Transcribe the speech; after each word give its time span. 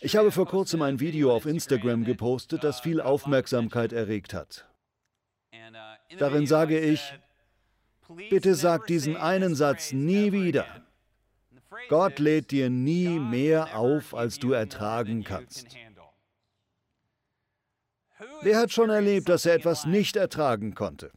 Ich 0.00 0.16
habe 0.16 0.32
vor 0.32 0.46
kurzem 0.46 0.82
ein 0.82 1.00
Video 1.00 1.34
auf 1.34 1.46
Instagram 1.46 2.04
gepostet, 2.04 2.64
das 2.64 2.80
viel 2.80 3.00
Aufmerksamkeit 3.00 3.92
erregt 3.92 4.34
hat. 4.34 4.68
Darin 6.18 6.46
sage 6.46 6.78
ich, 6.78 7.14
bitte 8.30 8.54
sag 8.54 8.86
diesen 8.86 9.16
einen 9.16 9.54
Satz 9.54 9.92
nie 9.92 10.32
wieder. 10.32 10.66
Gott 11.88 12.18
lädt 12.18 12.50
dir 12.50 12.70
nie 12.70 13.18
mehr 13.18 13.76
auf, 13.76 14.14
als 14.14 14.38
du 14.38 14.52
ertragen 14.52 15.24
kannst. 15.24 15.76
Wer 18.42 18.58
hat 18.58 18.72
schon 18.72 18.90
erlebt, 18.90 19.28
dass 19.28 19.46
er 19.46 19.54
etwas 19.54 19.84
nicht 19.86 20.16
ertragen 20.16 20.74
konnte? 20.74 21.12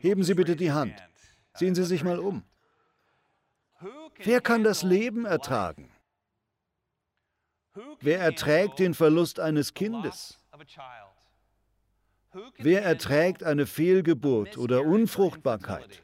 Heben 0.00 0.22
Sie 0.22 0.34
bitte 0.34 0.56
die 0.56 0.72
Hand. 0.72 0.94
Sehen 1.54 1.74
Sie 1.74 1.84
sich 1.84 2.04
mal 2.04 2.18
um. 2.18 2.44
Wer 4.22 4.40
kann 4.40 4.62
das 4.62 4.82
Leben 4.82 5.24
ertragen? 5.24 5.90
Wer 8.00 8.20
erträgt 8.20 8.78
den 8.78 8.94
Verlust 8.94 9.40
eines 9.40 9.74
Kindes? 9.74 10.38
Wer 12.58 12.84
erträgt 12.84 13.42
eine 13.42 13.66
Fehlgeburt 13.66 14.58
oder 14.58 14.82
Unfruchtbarkeit? 14.82 16.02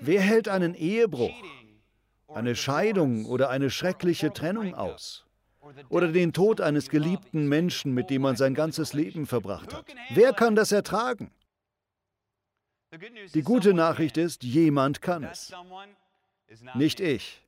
Wer 0.00 0.20
hält 0.20 0.48
einen 0.48 0.74
Ehebruch, 0.74 1.34
eine 2.28 2.56
Scheidung 2.56 3.26
oder 3.26 3.50
eine 3.50 3.70
schreckliche 3.70 4.32
Trennung 4.32 4.74
aus? 4.74 5.24
Oder 5.88 6.08
den 6.08 6.32
Tod 6.32 6.60
eines 6.60 6.88
geliebten 6.88 7.46
Menschen, 7.48 7.92
mit 7.94 8.10
dem 8.10 8.22
man 8.22 8.36
sein 8.36 8.54
ganzes 8.54 8.92
Leben 8.92 9.26
verbracht 9.26 9.74
hat? 9.74 9.84
Wer 10.10 10.32
kann 10.32 10.56
das 10.56 10.72
ertragen? 10.72 11.30
Die 13.34 13.42
gute 13.42 13.74
Nachricht 13.74 14.16
ist, 14.16 14.42
jemand 14.42 15.00
kann 15.00 15.22
es. 15.22 15.52
Nicht 16.74 16.98
ich. 16.98 17.42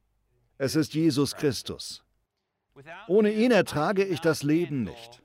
Es 0.58 0.76
ist 0.76 0.94
Jesus 0.94 1.34
Christus. 1.34 2.04
Ohne 3.08 3.32
ihn 3.32 3.50
ertrage 3.50 4.04
ich 4.04 4.20
das 4.20 4.42
Leben 4.42 4.84
nicht. 4.84 5.22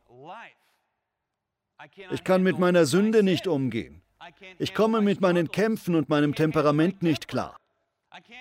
Ich 2.12 2.24
kann 2.24 2.44
mit 2.44 2.60
meiner 2.60 2.86
Sünde 2.86 3.24
nicht 3.24 3.48
umgehen. 3.48 4.02
Ich 4.58 4.74
komme 4.74 5.02
mit 5.02 5.22
meinen 5.22 5.52
Kämpfen 5.52 5.96
und 5.96 6.10
meinem 6.10 6.36
Temperament 6.36 7.02
nicht 7.02 7.28
klar. 7.28 7.58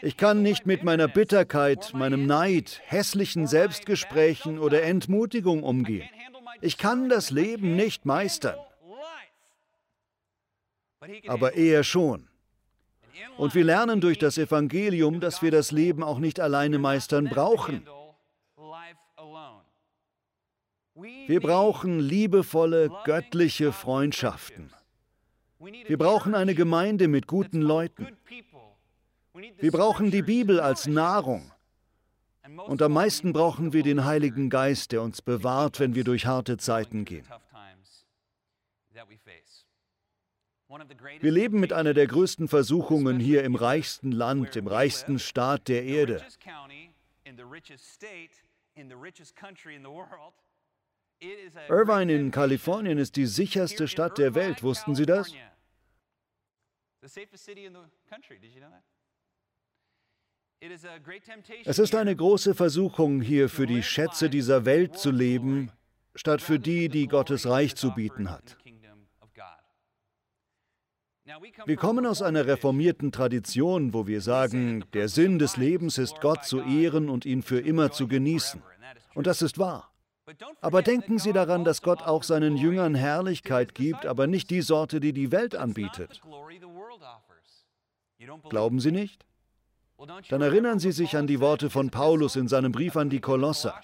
Ich 0.03 0.17
kann 0.17 0.43
nicht 0.43 0.67
mit 0.67 0.85
meiner 0.85 1.07
Bitterkeit, 1.07 1.93
meinem 1.95 2.27
Neid, 2.27 2.81
hässlichen 2.87 3.47
Selbstgesprächen 3.47 4.59
oder 4.59 4.83
Entmutigung 4.83 5.63
umgehen. 5.63 6.09
Ich 6.63 6.79
kann 6.79 7.09
das 7.09 7.31
Leben 7.31 7.77
nicht 7.77 8.07
meistern. 8.07 8.57
Aber 11.27 11.55
er 11.55 11.85
schon. 11.85 12.29
Und 13.37 13.55
wir 13.55 13.65
lernen 13.65 14.01
durch 14.01 14.19
das 14.19 14.39
Evangelium, 14.39 15.21
dass 15.21 15.43
wir 15.43 15.51
das 15.51 15.71
Leben 15.73 16.03
auch 16.03 16.19
nicht 16.19 16.41
alleine 16.41 16.79
meistern 16.79 17.27
brauchen. 17.27 17.87
Wir 20.97 21.41
brauchen 21.41 22.01
liebevolle, 22.01 22.91
göttliche 23.05 23.73
Freundschaften. 23.73 24.73
Wir 25.59 25.99
brauchen 25.99 26.35
eine 26.35 26.55
Gemeinde 26.55 27.07
mit 27.07 27.27
guten 27.27 27.61
Leuten. 27.61 28.17
Wir 29.59 29.73
brauchen 29.73 30.11
die 30.11 30.23
Bibel 30.23 30.59
als 30.59 30.87
Nahrung. 30.87 31.53
Und 32.67 32.81
am 32.81 32.93
meisten 32.93 33.35
brauchen 33.35 33.75
wir 33.75 33.83
den 33.83 34.05
Heiligen 34.07 34.49
Geist, 34.49 34.93
der 34.93 35.03
uns 35.03 35.21
bewahrt, 35.21 35.81
wenn 35.81 35.95
wir 35.95 36.05
durch 36.05 36.25
harte 36.25 36.57
Zeiten 36.57 37.05
gehen. 37.05 37.27
Wir 41.21 41.33
leben 41.33 41.61
mit 41.61 41.73
einer 41.73 41.93
der 41.93 42.07
größten 42.07 42.49
Versuchungen 42.49 43.21
hier 43.21 43.45
im 43.45 43.55
reichsten 43.55 44.13
Land, 44.13 44.57
im 44.57 44.67
reichsten 44.67 45.19
Staat 45.19 45.69
der 45.69 45.85
Erde. 45.85 46.25
Irvine 51.69 52.13
in 52.13 52.31
Kalifornien 52.31 52.99
ist 52.99 53.17
die 53.17 53.27
sicherste 53.27 53.89
Stadt 53.89 54.19
der 54.19 54.35
Welt. 54.35 54.63
Wussten 54.63 54.95
Sie 54.95 55.07
das? 55.07 55.33
Es 61.65 61.79
ist 61.79 61.95
eine 61.95 62.17
große 62.17 62.55
Versuchung, 62.55 63.21
hier 63.21 63.49
für 63.49 63.67
die 63.67 63.83
Schätze 63.83 64.29
dieser 64.31 64.65
Welt 64.65 64.99
zu 64.99 65.11
leben, 65.11 65.71
statt 66.15 66.43
für 66.43 66.59
die, 66.59 66.89
die 66.89 67.07
Gottes 67.07 67.47
Reich 67.47 67.77
zu 67.77 67.95
bieten 67.95 68.31
hat. 68.31 68.57
Wir 71.67 71.77
kommen 71.77 72.07
aus 72.07 72.23
einer 72.23 72.47
reformierten 72.47 73.13
Tradition, 73.13 73.93
wo 73.93 74.07
wir 74.07 74.21
sagen, 74.21 74.85
der 74.93 75.09
Sinn 75.09 75.39
des 75.39 75.57
Lebens 75.57 75.99
ist 75.99 76.21
Gott 76.21 76.45
zu 76.45 76.63
ehren 76.63 77.09
und 77.09 77.27
ihn 77.27 77.43
für 77.43 77.61
immer 77.61 77.91
zu 77.91 78.07
genießen. 78.07 78.63
Und 79.15 79.27
das 79.27 79.43
ist 79.43 79.59
wahr. 79.59 79.93
Aber 80.61 80.83
denken 80.83 81.19
Sie 81.19 81.33
daran, 81.33 81.65
dass 81.65 81.83
Gott 81.83 82.03
auch 82.03 82.23
seinen 82.23 82.57
Jüngern 82.57 82.95
Herrlichkeit 82.95 83.75
gibt, 83.75 84.07
aber 84.07 84.27
nicht 84.27 84.51
die 84.51 84.63
Sorte, 84.63 84.99
die 84.99 85.13
die 85.13 85.31
Welt 85.31 85.55
anbietet. 85.55 86.21
Glauben 88.49 88.81
Sie 88.81 88.91
nicht? 88.91 89.25
Dann 90.29 90.43
erinnern 90.43 90.79
Sie 90.79 90.93
sich 90.93 91.17
an 91.17 91.27
die 91.27 91.41
Worte 91.41 91.71
von 91.71 91.91
Paulus 91.91 92.37
in 92.37 92.49
seinem 92.49 92.73
Brief 92.73 92.97
an 92.97 93.09
die 93.09 93.21
Kolosser. 93.21 93.81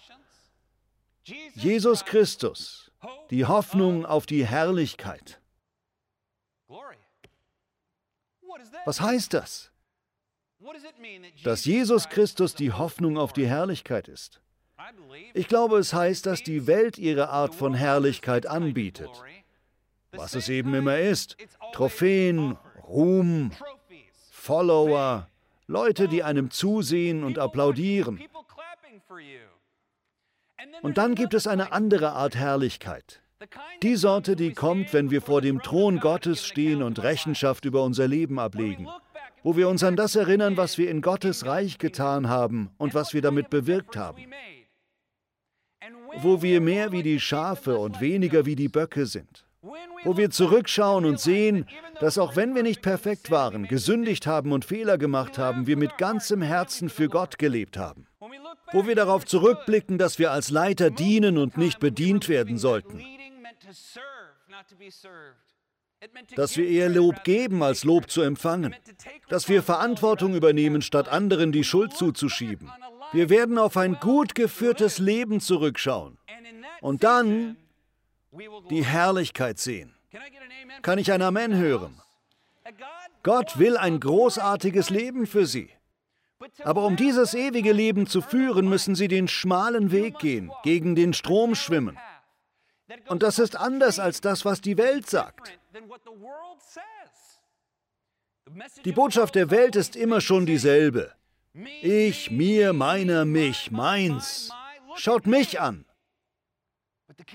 Jesus 1.55 2.05
Christus, 2.05 2.91
die 3.31 3.47
Hoffnung 3.47 4.05
auf 4.05 4.27
die 4.27 4.45
Herrlichkeit. 4.45 5.41
Was 8.85 9.01
heißt 9.01 9.33
das? 9.35 9.71
Dass 11.45 11.65
Jesus 11.65 12.09
Christus 12.09 12.55
die 12.55 12.73
Hoffnung 12.73 13.17
auf 13.17 13.33
die 13.33 13.47
Herrlichkeit 13.47 14.09
ist. 14.09 14.41
Ich 15.35 15.49
glaube, 15.49 15.79
es 15.79 15.93
heißt, 15.93 16.27
dass 16.27 16.43
die 16.43 16.67
Welt 16.67 16.99
ihre 16.99 17.31
Art 17.31 17.55
von 17.55 17.75
Herrlichkeit 17.75 18.47
anbietet. 18.47 19.11
Was 20.13 20.35
es 20.35 20.49
eben 20.49 20.75
immer 20.75 20.99
ist. 20.99 21.37
Trophäen, 21.73 22.57
Ruhm, 22.87 23.51
Follower, 24.31 25.29
Leute, 25.67 26.09
die 26.09 26.23
einem 26.23 26.51
zusehen 26.51 27.25
und 27.25 27.39
applaudieren. 27.39 28.21
Und 30.83 30.99
dann 30.99 31.15
gibt 31.15 31.35
es 31.35 31.47
eine 31.47 31.73
andere 31.73 32.13
Art 32.13 32.35
Herrlichkeit. 32.35 33.23
Die 33.83 33.97
Sorte, 33.97 34.37
die 34.37 34.53
kommt, 34.53 34.93
wenn 34.93 35.11
wir 35.11 35.23
vor 35.23 35.41
dem 35.41 35.63
Thron 35.63 35.99
Gottes 35.99 36.47
stehen 36.47 36.83
und 36.83 37.03
Rechenschaft 37.03 37.65
über 37.65 37.83
unser 37.83 38.07
Leben 38.07 38.39
ablegen, 38.39 38.87
wo 39.43 39.57
wir 39.57 39.69
uns 39.69 39.83
an 39.83 39.97
das 39.97 40.15
erinnern, 40.15 40.57
was 40.57 40.79
wir 40.79 40.91
in 40.91 41.03
Gottes 41.03 41.47
Reich 41.47 41.79
getan 41.79 42.29
haben 42.29 42.71
und 42.79 42.95
was 42.95 43.15
wir 43.15 43.23
damit 43.23 43.51
bewirkt 43.51 43.97
haben 43.97 44.27
wo 46.21 46.43
wir 46.43 46.61
mehr 46.61 46.93
wie 46.93 47.03
die 47.03 47.21
Schafe 47.21 47.79
und 47.79 48.01
weniger 48.01 48.47
wie 48.47 48.57
die 48.57 48.69
Böcke 48.69 49.07
sind. 49.07 49.47
Wo 50.05 50.17
wir 50.17 50.31
zurückschauen 50.31 51.05
und 51.05 51.21
sehen, 51.21 51.67
dass 52.01 52.19
auch 52.19 52.35
wenn 52.35 52.55
wir 52.55 52.65
nicht 52.65 52.83
perfekt 52.83 53.31
waren, 53.31 53.69
gesündigt 53.69 54.27
haben 54.27 54.51
und 54.51 54.65
Fehler 54.65 54.99
gemacht 54.99 55.39
haben, 55.39 55.67
wir 55.69 55.77
mit 55.77 55.99
ganzem 55.99 56.43
Herzen 56.43 56.89
für 56.89 57.09
Gott 57.09 57.39
gelebt 57.39 57.77
haben. 57.77 58.07
Wo 58.73 58.87
wir 58.87 58.97
darauf 58.97 59.25
zurückblicken, 59.25 59.99
dass 59.99 60.19
wir 60.19 60.33
als 60.33 60.51
Leiter 60.51 60.91
dienen 60.91 61.39
und 61.39 61.57
nicht 61.57 61.79
bedient 61.79 62.29
werden 62.29 62.59
sollten. 62.59 63.05
Dass 66.35 66.57
wir 66.57 66.69
eher 66.69 66.89
Lob 66.89 67.23
geben, 67.23 67.63
als 67.63 67.85
Lob 67.85 68.11
zu 68.11 68.23
empfangen. 68.23 68.75
Dass 69.29 69.49
wir 69.49 69.63
Verantwortung 69.63 70.35
übernehmen, 70.35 70.83
statt 70.83 71.09
anderen 71.09 71.53
die 71.53 71.63
Schuld 71.63 71.93
zuzuschieben. 71.93 72.69
Wir 73.13 73.29
werden 73.29 73.59
auf 73.59 73.77
ein 73.77 73.95
gut 74.01 74.35
geführtes 74.35 74.99
Leben 74.99 75.41
zurückschauen 75.41 76.19
und 76.81 77.05
dann 77.05 77.57
die 78.71 78.85
Herrlichkeit 78.85 79.59
sehen. 79.59 79.95
Kann 80.83 80.99
ich 80.99 81.13
ein 81.13 81.23
Amen 81.23 81.55
hören? 81.55 82.01
Gott 83.23 83.59
will 83.59 83.77
ein 83.77 84.01
großartiges 84.01 84.91
Leben 84.91 85.27
für 85.27 85.47
Sie. 85.47 85.71
Aber 86.65 86.85
um 86.87 86.97
dieses 86.97 87.35
ewige 87.35 87.73
Leben 87.73 88.07
zu 88.07 88.21
führen, 88.21 88.69
müssen 88.69 88.95
Sie 88.95 89.09
den 89.09 89.29
schmalen 89.29 89.93
Weg 89.93 90.19
gehen, 90.19 90.51
gegen 90.65 90.97
den 90.97 91.13
Strom 91.13 91.55
schwimmen. 91.55 91.99
Und 93.09 93.23
das 93.23 93.39
ist 93.39 93.57
anders 93.57 93.99
als 93.99 94.21
das, 94.21 94.45
was 94.45 94.61
die 94.61 94.77
Welt 94.77 95.09
sagt. 95.09 95.53
Die 98.85 98.93
Botschaft 98.93 99.35
der 99.35 99.51
Welt 99.51 99.77
ist 99.77 99.95
immer 99.97 100.21
schon 100.21 100.47
dieselbe. 100.47 101.13
Ich, 101.55 102.31
mir, 102.31 102.73
meiner, 102.73 103.25
mich, 103.25 103.71
meins. 103.71 104.51
Schaut 104.97 105.27
mich 105.27 105.61
an. 105.61 105.85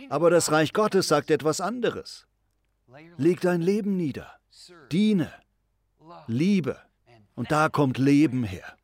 Aber 0.10 0.30
das 0.30 0.52
Reich 0.52 0.74
Gottes 0.74 1.08
sagt 1.08 1.30
etwas 1.30 1.62
anderes. 1.62 2.25
Leg 3.18 3.42
dein 3.42 3.62
Leben 3.62 3.96
nieder. 3.96 4.31
Diene. 4.92 5.31
Liebe. 6.25 6.81
Und 7.36 7.52
da 7.52 7.69
kommt 7.69 7.98
Leben 7.98 8.44
her. 8.44 8.75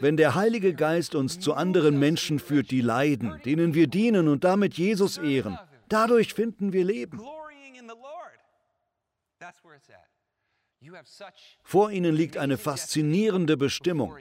Wenn 0.00 0.16
der 0.16 0.34
Heilige 0.34 0.74
Geist 0.74 1.14
uns 1.14 1.40
zu 1.40 1.54
anderen 1.54 1.98
Menschen 1.98 2.38
führt, 2.38 2.70
die 2.70 2.80
leiden, 2.80 3.40
denen 3.44 3.74
wir 3.74 3.86
dienen 3.86 4.28
und 4.28 4.44
damit 4.44 4.74
Jesus 4.74 5.16
ehren, 5.18 5.58
dadurch 5.88 6.34
finden 6.34 6.72
wir 6.72 6.84
Leben. 6.84 7.20
Vor 11.62 11.90
ihnen 11.90 12.14
liegt 12.14 12.36
eine 12.36 12.56
faszinierende 12.56 13.56
Bestimmung. 13.56 14.16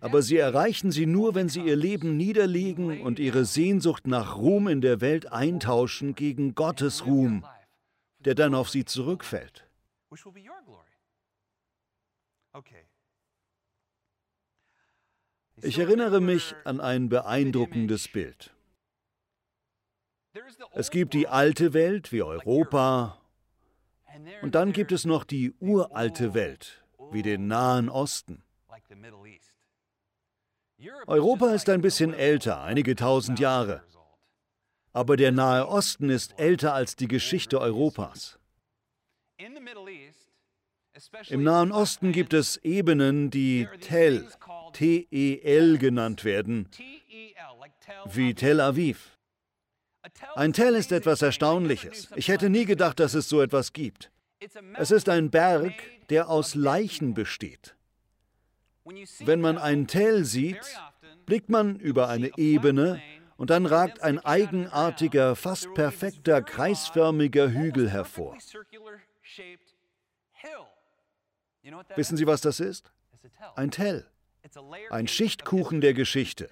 Aber 0.00 0.22
sie 0.22 0.36
erreichen 0.36 0.90
sie 0.90 1.06
nur, 1.06 1.34
wenn 1.34 1.48
sie 1.48 1.60
ihr 1.60 1.76
Leben 1.76 2.16
niederlegen 2.16 3.02
und 3.02 3.18
ihre 3.18 3.44
Sehnsucht 3.44 4.06
nach 4.06 4.36
Ruhm 4.36 4.66
in 4.68 4.80
der 4.80 5.00
Welt 5.00 5.30
eintauschen 5.30 6.14
gegen 6.14 6.54
Gottes 6.54 7.06
Ruhm, 7.06 7.46
der 8.18 8.34
dann 8.34 8.54
auf 8.54 8.68
sie 8.68 8.84
zurückfällt. 8.84 9.66
Ich 15.62 15.78
erinnere 15.78 16.20
mich 16.20 16.54
an 16.64 16.80
ein 16.80 17.08
beeindruckendes 17.08 18.08
Bild. 18.08 18.52
Es 20.72 20.90
gibt 20.90 21.14
die 21.14 21.28
alte 21.28 21.72
Welt 21.74 22.12
wie 22.12 22.22
Europa 22.22 23.19
und 24.42 24.54
dann 24.54 24.72
gibt 24.72 24.92
es 24.92 25.04
noch 25.04 25.24
die 25.24 25.54
uralte 25.60 26.34
Welt 26.34 26.82
wie 27.12 27.22
den 27.22 27.46
Nahen 27.46 27.88
Osten. 27.88 28.42
Europa 31.06 31.52
ist 31.52 31.68
ein 31.68 31.82
bisschen 31.82 32.14
älter, 32.14 32.62
einige 32.62 32.96
tausend 32.96 33.38
Jahre. 33.38 33.82
Aber 34.92 35.16
der 35.16 35.30
Nahe 35.32 35.68
Osten 35.68 36.08
ist 36.08 36.38
älter 36.38 36.74
als 36.74 36.96
die 36.96 37.08
Geschichte 37.08 37.60
Europas. 37.60 38.38
Im 41.28 41.42
Nahen 41.42 41.72
Osten 41.72 42.12
gibt 42.12 42.32
es 42.32 42.56
Ebenen, 42.58 43.30
die 43.30 43.68
Tel, 43.80 44.28
T-E-L 44.72 45.78
genannt 45.78 46.24
werden, 46.24 46.68
wie 48.06 48.34
Tel 48.34 48.60
Aviv. 48.60 49.18
Ein 50.34 50.52
Tel 50.52 50.74
ist 50.74 50.92
etwas 50.92 51.22
Erstaunliches. 51.22 52.08
Ich 52.16 52.28
hätte 52.28 52.50
nie 52.50 52.64
gedacht, 52.64 53.00
dass 53.00 53.14
es 53.14 53.28
so 53.28 53.40
etwas 53.40 53.72
gibt. 53.72 54.10
Es 54.74 54.90
ist 54.90 55.08
ein 55.08 55.30
Berg, 55.30 55.74
der 56.08 56.30
aus 56.30 56.54
Leichen 56.54 57.14
besteht. 57.14 57.76
Wenn 59.20 59.40
man 59.40 59.58
ein 59.58 59.86
Tel 59.86 60.24
sieht, 60.24 60.60
blickt 61.26 61.50
man 61.50 61.78
über 61.78 62.08
eine 62.08 62.30
Ebene 62.38 63.02
und 63.36 63.50
dann 63.50 63.66
ragt 63.66 64.02
ein 64.02 64.18
eigenartiger, 64.18 65.36
fast 65.36 65.72
perfekter, 65.74 66.42
kreisförmiger 66.42 67.50
Hügel 67.50 67.90
hervor. 67.90 68.36
Wissen 71.96 72.16
Sie, 72.16 72.26
was 72.26 72.40
das 72.40 72.60
ist? 72.60 72.90
Ein 73.54 73.70
Tell. 73.70 74.06
Ein 74.88 75.06
Schichtkuchen 75.06 75.80
der 75.80 75.92
Geschichte. 75.92 76.48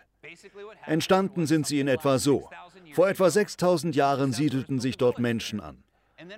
Entstanden 0.85 1.47
sind 1.47 1.67
sie 1.67 1.81
in 1.81 1.89
etwa 1.89 2.19
so. 2.19 2.51
Vor 2.95 3.09
etwa 3.09 3.31
6000 3.31 3.95
Jahren 3.95 4.33
siedelten 4.33 4.81
sich 4.81 4.97
dort 4.97 5.19
Menschen 5.19 5.61
an. 5.61 5.83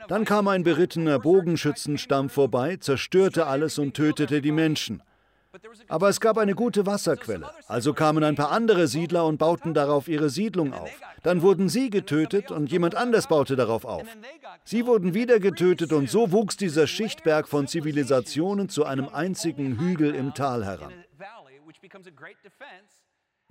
Dann 0.09 0.25
kam 0.25 0.49
ein 0.49 0.63
berittener 0.63 1.19
Bogenschützenstamm 1.19 2.29
vorbei, 2.29 2.77
zerstörte 2.77 3.47
alles 3.47 3.79
und 3.79 3.95
tötete 3.95 4.43
die 4.43 4.53
Menschen. 4.53 5.03
Aber 5.89 6.09
es 6.09 6.21
gab 6.21 6.39
eine 6.39 6.55
gute 6.55 6.87
Wasserquelle, 6.87 7.51
also 7.67 7.93
kamen 7.93 8.23
ein 8.23 8.37
paar 8.37 8.53
andere 8.53 8.87
Siedler 8.87 9.27
und 9.27 9.39
bauten 9.39 9.75
darauf 9.75 10.07
ihre 10.07 10.31
Siedlung 10.31 10.73
auf. 10.73 10.91
Dann 11.23 11.43
wurden 11.43 11.69
sie 11.69 11.91
getötet 11.91 12.51
und 12.51 12.71
jemand 12.71 12.95
anders 12.95 13.27
baute 13.27 13.57
darauf 13.57 13.85
auf. 13.85 14.07
Sie 14.65 14.87
wurden 14.87 15.13
wieder 15.13 15.41
getötet 15.41 15.93
und 15.93 16.09
so 16.09 16.31
wuchs 16.31 16.57
dieser 16.57 16.87
Schichtberg 16.87 17.49
von 17.49 17.67
Zivilisationen 17.67 18.69
zu 18.69 18.85
einem 18.85 19.09
einzigen 19.09 19.79
Hügel 19.79 20.15
im 20.15 20.35
Tal 20.35 20.65
heran. 20.65 20.93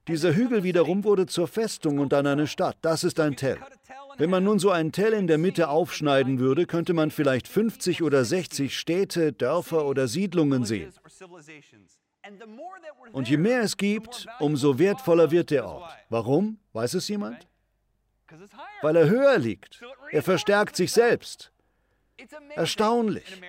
Dieser 0.10 0.36
Hügel 0.36 0.64
wiederum 0.64 1.04
wurde 1.04 1.28
zur 1.28 1.48
Festung 1.48 2.00
und 2.00 2.12
dann 2.12 2.26
eine 2.26 2.48
Stadt. 2.48 2.78
Das 2.82 3.04
ist 3.04 3.20
ein 3.20 3.36
Tell. 3.36 3.58
Wenn 4.18 4.30
man 4.30 4.44
nun 4.44 4.58
so 4.58 4.72
ein 4.72 4.92
Tell 4.92 5.14
in 5.14 5.28
der 5.28 5.38
Mitte 5.38 5.70
aufschneiden 5.70 6.40
würde, 6.40 6.66
könnte 6.66 6.94
man 6.94 7.12
vielleicht 7.12 7.48
50 7.48 8.02
oder 8.02 8.26
60 8.26 8.78
Städte, 8.78 9.32
Dörfer 9.32 9.86
oder 9.86 10.08
Siedlungen 10.08 10.66
sehen. 10.66 10.92
Und 13.12 13.30
je 13.30 13.38
mehr 13.38 13.62
es 13.62 13.78
gibt, 13.78 14.26
umso 14.40 14.80
wertvoller 14.80 15.32
wird 15.32 15.52
der 15.52 15.66
Ort. 15.68 15.96
Warum? 16.10 16.58
Weiß 16.74 16.96
es 16.96 17.08
jemand? 17.08 17.48
Weil 18.82 18.96
er 18.96 19.10
höher 19.10 19.38
liegt. 19.38 19.80
Er 20.12 20.24
verstärkt 20.24 20.76
sich 20.76 20.92
selbst. 20.92 21.52
Erstaunlich. 22.56 23.42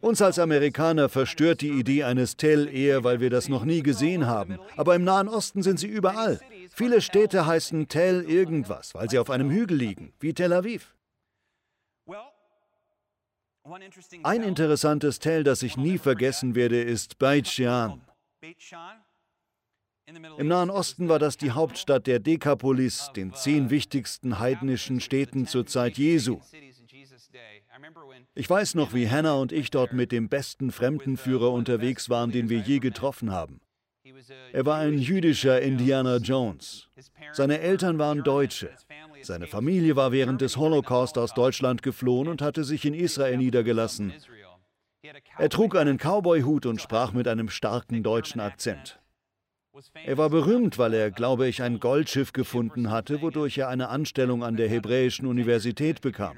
Uns 0.00 0.22
als 0.22 0.38
Amerikaner 0.38 1.08
verstört 1.08 1.60
die 1.60 1.70
Idee 1.70 2.04
eines 2.04 2.36
Tell 2.36 2.68
eher, 2.68 3.04
weil 3.04 3.20
wir 3.20 3.30
das 3.30 3.48
noch 3.48 3.64
nie 3.64 3.82
gesehen 3.82 4.26
haben. 4.26 4.58
Aber 4.76 4.94
im 4.94 5.04
Nahen 5.04 5.28
Osten 5.28 5.62
sind 5.62 5.78
sie 5.78 5.88
überall. 5.88 6.40
Viele 6.74 7.00
Städte 7.00 7.46
heißen 7.46 7.88
Tell 7.88 8.22
irgendwas, 8.22 8.94
weil 8.94 9.10
sie 9.10 9.18
auf 9.18 9.30
einem 9.30 9.50
Hügel 9.50 9.76
liegen, 9.76 10.12
wie 10.20 10.34
Tel 10.34 10.52
Aviv. 10.52 10.94
Ein 14.22 14.42
interessantes 14.42 15.18
Tell, 15.18 15.44
das 15.44 15.62
ich 15.62 15.76
nie 15.76 15.98
vergessen 15.98 16.54
werde, 16.54 16.80
ist 16.80 17.18
Beit 17.18 17.48
Shean. 17.48 18.00
Im 20.38 20.48
Nahen 20.48 20.70
Osten 20.70 21.08
war 21.10 21.18
das 21.18 21.36
die 21.36 21.50
Hauptstadt 21.50 22.06
der 22.06 22.18
Dekapolis, 22.18 23.10
den 23.14 23.34
zehn 23.34 23.68
wichtigsten 23.68 24.38
heidnischen 24.38 25.00
Städten 25.00 25.46
zur 25.46 25.66
Zeit 25.66 25.98
Jesu. 25.98 26.40
Ich 28.34 28.48
weiß 28.48 28.74
noch, 28.74 28.94
wie 28.94 29.08
Hannah 29.08 29.34
und 29.34 29.52
ich 29.52 29.70
dort 29.70 29.92
mit 29.92 30.12
dem 30.12 30.28
besten 30.28 30.70
Fremdenführer 30.70 31.52
unterwegs 31.52 32.08
waren, 32.08 32.30
den 32.30 32.48
wir 32.48 32.58
je 32.58 32.78
getroffen 32.78 33.32
haben. 33.32 33.60
Er 34.52 34.64
war 34.64 34.78
ein 34.78 34.98
jüdischer 34.98 35.60
Indiana 35.60 36.16
Jones. 36.16 36.88
Seine 37.32 37.60
Eltern 37.60 37.98
waren 37.98 38.22
Deutsche. 38.22 38.70
Seine 39.22 39.46
Familie 39.46 39.96
war 39.96 40.12
während 40.12 40.40
des 40.40 40.56
Holocaust 40.56 41.18
aus 41.18 41.34
Deutschland 41.34 41.82
geflohen 41.82 42.28
und 42.28 42.42
hatte 42.42 42.64
sich 42.64 42.84
in 42.84 42.94
Israel 42.94 43.36
niedergelassen. 43.36 44.12
Er 45.36 45.48
trug 45.48 45.76
einen 45.76 45.98
Cowboyhut 45.98 46.66
und 46.66 46.80
sprach 46.80 47.12
mit 47.12 47.28
einem 47.28 47.48
starken 47.48 48.02
deutschen 48.02 48.40
Akzent. 48.40 49.00
Er 50.04 50.18
war 50.18 50.30
berühmt, 50.30 50.78
weil 50.78 50.92
er, 50.92 51.10
glaube 51.10 51.46
ich, 51.46 51.62
ein 51.62 51.78
Goldschiff 51.78 52.32
gefunden 52.32 52.90
hatte, 52.90 53.22
wodurch 53.22 53.58
er 53.58 53.68
eine 53.68 53.88
Anstellung 53.88 54.42
an 54.42 54.56
der 54.56 54.68
Hebräischen 54.68 55.26
Universität 55.26 56.00
bekam. 56.00 56.36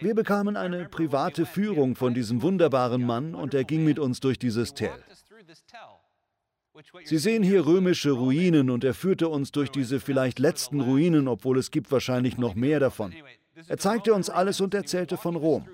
Wir 0.00 0.14
bekamen 0.14 0.56
eine 0.56 0.88
private 0.88 1.46
Führung 1.46 1.96
von 1.96 2.14
diesem 2.14 2.42
wunderbaren 2.42 3.04
Mann 3.04 3.34
und 3.34 3.54
er 3.54 3.64
ging 3.64 3.84
mit 3.84 3.98
uns 3.98 4.20
durch 4.20 4.38
dieses 4.38 4.74
Tell. 4.74 4.92
Sie 7.04 7.18
sehen 7.18 7.42
hier 7.42 7.64
römische 7.66 8.10
Ruinen 8.10 8.70
und 8.70 8.84
er 8.84 8.94
führte 8.94 9.28
uns 9.28 9.50
durch 9.50 9.70
diese 9.70 9.98
vielleicht 9.98 10.38
letzten 10.38 10.80
Ruinen, 10.80 11.26
obwohl 11.28 11.58
es 11.58 11.70
gibt 11.70 11.90
wahrscheinlich 11.90 12.36
noch 12.36 12.54
mehr 12.54 12.80
davon. 12.80 13.14
Er 13.68 13.78
zeigte 13.78 14.12
uns 14.12 14.28
alles 14.28 14.60
und 14.60 14.74
erzählte 14.74 15.16
von 15.16 15.36
Rom. 15.36 15.66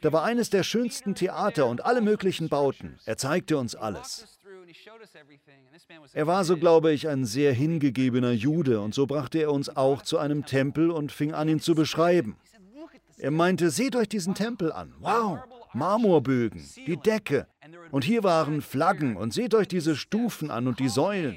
Da 0.00 0.12
war 0.12 0.24
eines 0.24 0.50
der 0.50 0.62
schönsten 0.62 1.14
Theater 1.14 1.66
und 1.66 1.84
alle 1.84 2.00
möglichen 2.00 2.48
Bauten. 2.48 2.98
Er 3.04 3.16
zeigte 3.16 3.58
uns 3.58 3.74
alles. 3.74 4.37
Er 6.12 6.26
war, 6.26 6.44
so 6.44 6.56
glaube 6.56 6.92
ich, 6.92 7.08
ein 7.08 7.24
sehr 7.24 7.52
hingegebener 7.52 8.32
Jude 8.32 8.80
und 8.80 8.94
so 8.94 9.06
brachte 9.06 9.38
er 9.38 9.52
uns 9.52 9.74
auch 9.74 10.02
zu 10.02 10.18
einem 10.18 10.44
Tempel 10.44 10.90
und 10.90 11.12
fing 11.12 11.32
an, 11.32 11.48
ihn 11.48 11.60
zu 11.60 11.74
beschreiben. 11.74 12.36
Er 13.18 13.30
meinte, 13.30 13.70
seht 13.70 13.96
euch 13.96 14.08
diesen 14.08 14.34
Tempel 14.34 14.72
an. 14.72 14.94
Wow, 15.00 15.40
Marmorbögen, 15.72 16.64
die 16.86 16.96
Decke. 16.96 17.46
Und 17.90 18.04
hier 18.04 18.22
waren 18.22 18.62
Flaggen 18.62 19.16
und 19.16 19.32
seht 19.32 19.54
euch 19.54 19.68
diese 19.68 19.96
Stufen 19.96 20.50
an 20.50 20.66
und 20.66 20.78
die 20.78 20.88
Säulen. 20.88 21.36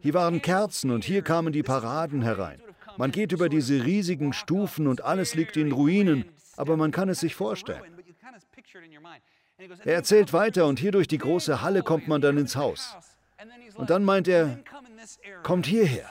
Hier 0.00 0.14
waren 0.14 0.42
Kerzen 0.42 0.90
und 0.90 1.04
hier 1.04 1.22
kamen 1.22 1.52
die 1.52 1.62
Paraden 1.62 2.22
herein. 2.22 2.60
Man 2.98 3.10
geht 3.10 3.32
über 3.32 3.48
diese 3.48 3.84
riesigen 3.84 4.32
Stufen 4.32 4.86
und 4.86 5.02
alles 5.02 5.34
liegt 5.34 5.56
in 5.56 5.72
Ruinen, 5.72 6.24
aber 6.56 6.76
man 6.76 6.90
kann 6.90 7.08
es 7.08 7.20
sich 7.20 7.34
vorstellen. 7.34 7.82
Er 9.84 9.94
erzählt 9.94 10.32
weiter 10.32 10.66
und 10.66 10.78
hier 10.78 10.92
durch 10.92 11.08
die 11.08 11.18
große 11.18 11.62
Halle 11.62 11.82
kommt 11.82 12.08
man 12.08 12.20
dann 12.20 12.38
ins 12.38 12.56
Haus. 12.56 12.96
Und 13.74 13.90
dann 13.90 14.04
meint 14.04 14.28
er, 14.28 14.58
kommt 15.42 15.66
hierher. 15.66 16.06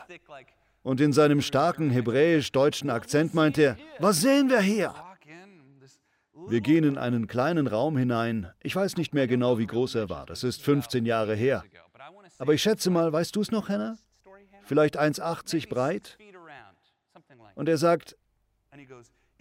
Und 0.84 1.00
in 1.00 1.13
seinem 1.13 1.41
starken 1.41 1.91
hebräisch-deutschen 1.91 2.89
Akzent 2.89 3.34
meint 3.34 3.58
er, 3.58 3.77
was 4.00 4.22
sehen 4.22 4.50
wir 4.50 4.62
hier? 4.62 4.93
Wir 6.48 6.62
gehen 6.62 6.84
in 6.84 6.98
einen 6.98 7.27
kleinen 7.27 7.67
Raum 7.67 7.98
hinein. 7.98 8.51
Ich 8.62 8.75
weiß 8.75 8.98
nicht 8.98 9.13
mehr 9.13 9.27
genau, 9.27 9.60
wie 9.60 9.67
groß 9.67 9.96
er 9.96 10.10
war. 10.10 10.25
Das 10.25 10.43
ist 10.43 10.62
15 10.63 11.05
Jahre 11.05 11.36
her. 11.36 11.63
Aber 12.39 12.53
ich 12.53 12.62
schätze 12.62 12.89
mal, 12.89 13.13
weißt 13.13 13.36
du 13.36 13.41
es 13.41 13.51
noch, 13.51 13.70
Hannah? 13.70 13.98
Vielleicht 14.63 15.00
1,80 15.00 15.70
breit? 15.70 16.17
Und 17.55 17.70
er 17.70 17.77
sagt, 17.77 18.17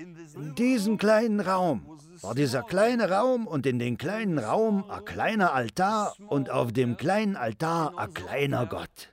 in 0.01 0.55
diesem 0.55 0.97
kleinen 0.97 1.41
Raum 1.41 1.99
war 2.23 2.35
dieser 2.35 2.63
kleine 2.63 3.11
Raum 3.11 3.47
und 3.47 3.67
in 3.67 3.79
den 3.79 3.99
kleinen 3.99 4.39
Raum 4.39 4.91
ein 4.91 5.05
kleiner 5.05 5.53
Altar 5.53 6.15
und 6.29 6.49
auf 6.49 6.73
dem 6.73 6.97
kleinen 6.97 7.37
Altar 7.37 7.99
ein 7.99 8.15
kleiner 8.15 8.67
Gott. 8.67 9.13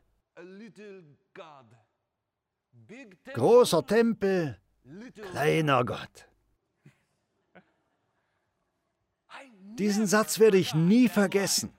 Großer 3.34 3.86
Tempel, 3.86 4.58
kleiner 5.32 5.84
Gott. 5.84 6.28
Diesen 9.78 10.08
Satz 10.08 10.40
werde 10.40 10.58
ich 10.58 10.74
nie 10.74 11.10
vergessen. 11.10 11.74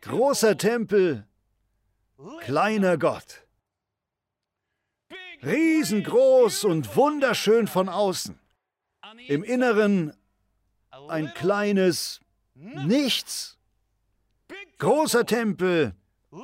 Großer 0.00 0.58
Tempel, 0.58 1.26
kleiner 2.40 2.98
Gott. 2.98 3.43
Riesengroß 5.44 6.64
und 6.64 6.96
wunderschön 6.96 7.66
von 7.66 7.88
außen. 7.88 8.38
Im 9.28 9.44
Inneren 9.44 10.12
ein 11.08 11.32
kleines, 11.34 12.20
Nichts. 12.54 13.58
Großer 14.78 15.26
Tempel, 15.26 15.94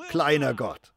kleiner 0.08 0.54
Gott. 0.54 0.92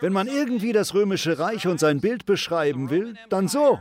Wenn 0.00 0.12
man 0.12 0.28
irgendwie 0.28 0.72
das 0.72 0.94
römische 0.94 1.38
Reich 1.38 1.66
und 1.66 1.78
sein 1.78 2.00
Bild 2.00 2.26
beschreiben 2.26 2.90
will, 2.90 3.16
dann 3.28 3.48
so. 3.48 3.80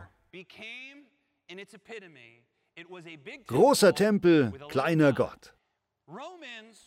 Großer 3.48 3.96
Tempel, 3.96 4.52
kleiner 4.70 5.14
Gott. 5.14 5.54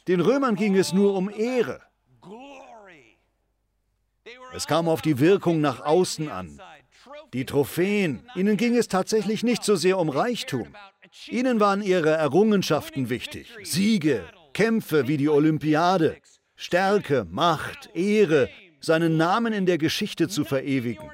Den 0.08 0.20
Römern 0.20 0.54
ging 0.54 0.76
es 0.76 0.92
nur 0.92 1.14
um 1.14 1.30
Ehre. 1.30 1.82
Es 4.52 4.66
kam 4.66 4.88
auf 4.88 5.02
die 5.02 5.18
Wirkung 5.18 5.60
nach 5.60 5.80
außen 5.80 6.30
an. 6.30 6.60
Die 7.32 7.44
Trophäen, 7.44 8.28
ihnen 8.34 8.56
ging 8.56 8.76
es 8.76 8.88
tatsächlich 8.88 9.42
nicht 9.42 9.64
so 9.64 9.76
sehr 9.76 9.98
um 9.98 10.08
Reichtum. 10.08 10.74
Ihnen 11.28 11.60
waren 11.60 11.82
ihre 11.82 12.10
Errungenschaften 12.10 13.08
wichtig. 13.08 13.48
Siege, 13.62 14.24
Kämpfe 14.52 15.08
wie 15.08 15.16
die 15.16 15.28
Olympiade, 15.28 16.16
Stärke, 16.56 17.26
Macht, 17.30 17.90
Ehre, 17.94 18.48
seinen 18.80 19.16
Namen 19.16 19.52
in 19.52 19.66
der 19.66 19.78
Geschichte 19.78 20.28
zu 20.28 20.44
verewigen. 20.44 21.10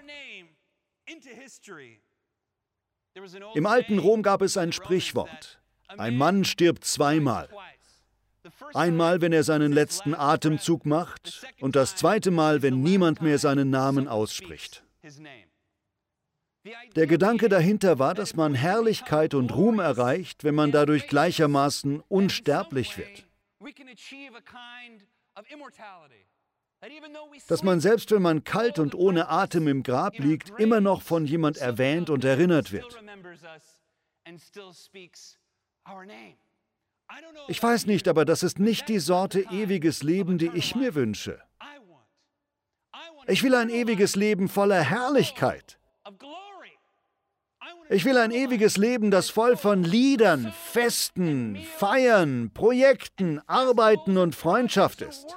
Im 3.55 3.67
alten 3.67 3.99
Rom 3.99 4.23
gab 4.23 4.43
es 4.43 4.57
ein 4.57 4.73
Sprichwort. 4.73 5.61
Ein 5.89 6.17
Mann 6.17 6.45
stirbt 6.45 6.85
zweimal. 6.85 7.49
Einmal, 8.75 9.21
wenn 9.21 9.33
er 9.33 9.45
seinen 9.45 9.73
letzten 9.73 10.15
Atemzug 10.15 10.87
macht 10.87 11.47
und 11.61 11.77
das 11.77 11.97
zweite 11.97 12.31
Mal, 12.31 12.63
wenn 12.63 12.81
niemand 12.81 13.21
mehr 13.21 13.39
seinen 13.39 13.71
Namen 13.71 14.09
ausspricht. 14.09 14.85
Der 16.95 17.07
Gedanke 17.07 17.49
dahinter 17.49 17.99
war, 17.99 18.15
dass 18.15 18.37
man 18.37 18.55
Herrlichkeit 18.55 19.35
und 19.35 19.55
Ruhm 19.55 19.81
erreicht, 19.81 20.45
wenn 20.45 20.55
man 20.55 20.71
dadurch 20.71 21.09
gleichermaßen 21.09 22.01
unsterblich 22.09 22.97
wird. 22.99 23.27
Dass 27.49 27.63
man 27.63 27.81
selbst 27.81 28.11
wenn 28.11 28.23
man 28.23 28.45
kalt 28.45 28.79
und 28.79 28.95
ohne 28.95 29.29
Atem 29.29 29.69
im 29.69 29.83
Grab 29.83 30.19
liegt, 30.19 30.51
immer 30.59 30.81
noch 30.81 31.03
von 31.03 31.27
jemand 31.27 31.59
erwähnt 31.59 32.11
und 32.11 32.25
erinnert 32.25 32.73
wird. 32.73 32.99
Ich 37.49 37.63
weiß 37.63 37.87
nicht, 37.87 38.09
aber 38.09 38.25
das 38.25 38.43
ist 38.43 38.59
nicht 38.59 38.89
die 38.89 38.99
Sorte 38.99 39.41
ewiges 39.51 40.03
Leben, 40.03 40.39
die 40.39 40.51
ich 40.55 40.75
mir 40.75 40.95
wünsche. 40.95 41.41
Ich 43.27 43.43
will 43.43 43.55
ein 43.55 43.69
ewiges 43.69 44.17
Leben 44.17 44.49
voller 44.49 44.83
Herrlichkeit. 44.83 45.79
Ich 47.89 48.05
will 48.05 48.17
ein 48.17 48.31
ewiges 48.31 48.77
Leben, 48.77 49.11
das 49.11 49.29
voll 49.29 49.57
von 49.57 49.85
Liedern, 49.85 50.53
Festen, 50.53 51.57
Feiern, 51.77 52.51
Projekten, 52.55 53.41
Arbeiten 53.47 54.17
und 54.17 54.35
Freundschaft 54.35 55.03
ist. 55.03 55.37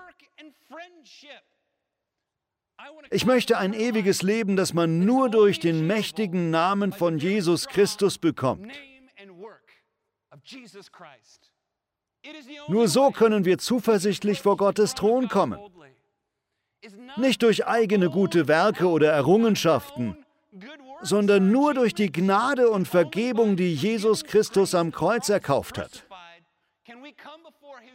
Ich 3.12 3.25
möchte 3.25 3.58
ein 3.58 3.74
ewiges 3.74 4.22
Leben, 4.22 4.55
das 4.55 4.74
man 4.74 5.00
nur 5.00 5.29
durch 5.29 5.60
den 5.60 5.86
mächtigen 5.86 6.50
Namen 6.50 6.94
von 6.94 7.17
Jesus 7.17 7.67
Christus 7.67 8.17
bekommt. 8.17 8.72
Nur 12.67 12.88
so 12.88 13.12
können 13.12 13.46
wir 13.46 13.58
zuversichtlich 13.58 14.41
vor 14.41 14.58
Gottes 14.58 14.96
Thron 14.96 15.27
kommen. 15.27 15.60
Nicht 17.17 17.41
durch 17.41 17.65
eigene 17.65 18.10
gute 18.10 18.48
Werke 18.48 18.88
oder 18.88 19.12
Errungenschaften, 19.12 20.17
sondern 21.01 21.51
nur 21.51 21.74
durch 21.74 21.94
die 21.94 22.12
Gnade 22.12 22.70
und 22.70 22.88
Vergebung, 22.88 23.55
die 23.55 23.74
Jesus 23.74 24.24
Christus 24.24 24.75
am 24.75 24.91
Kreuz 24.91 25.29
erkauft 25.29 25.77
hat. 25.77 26.05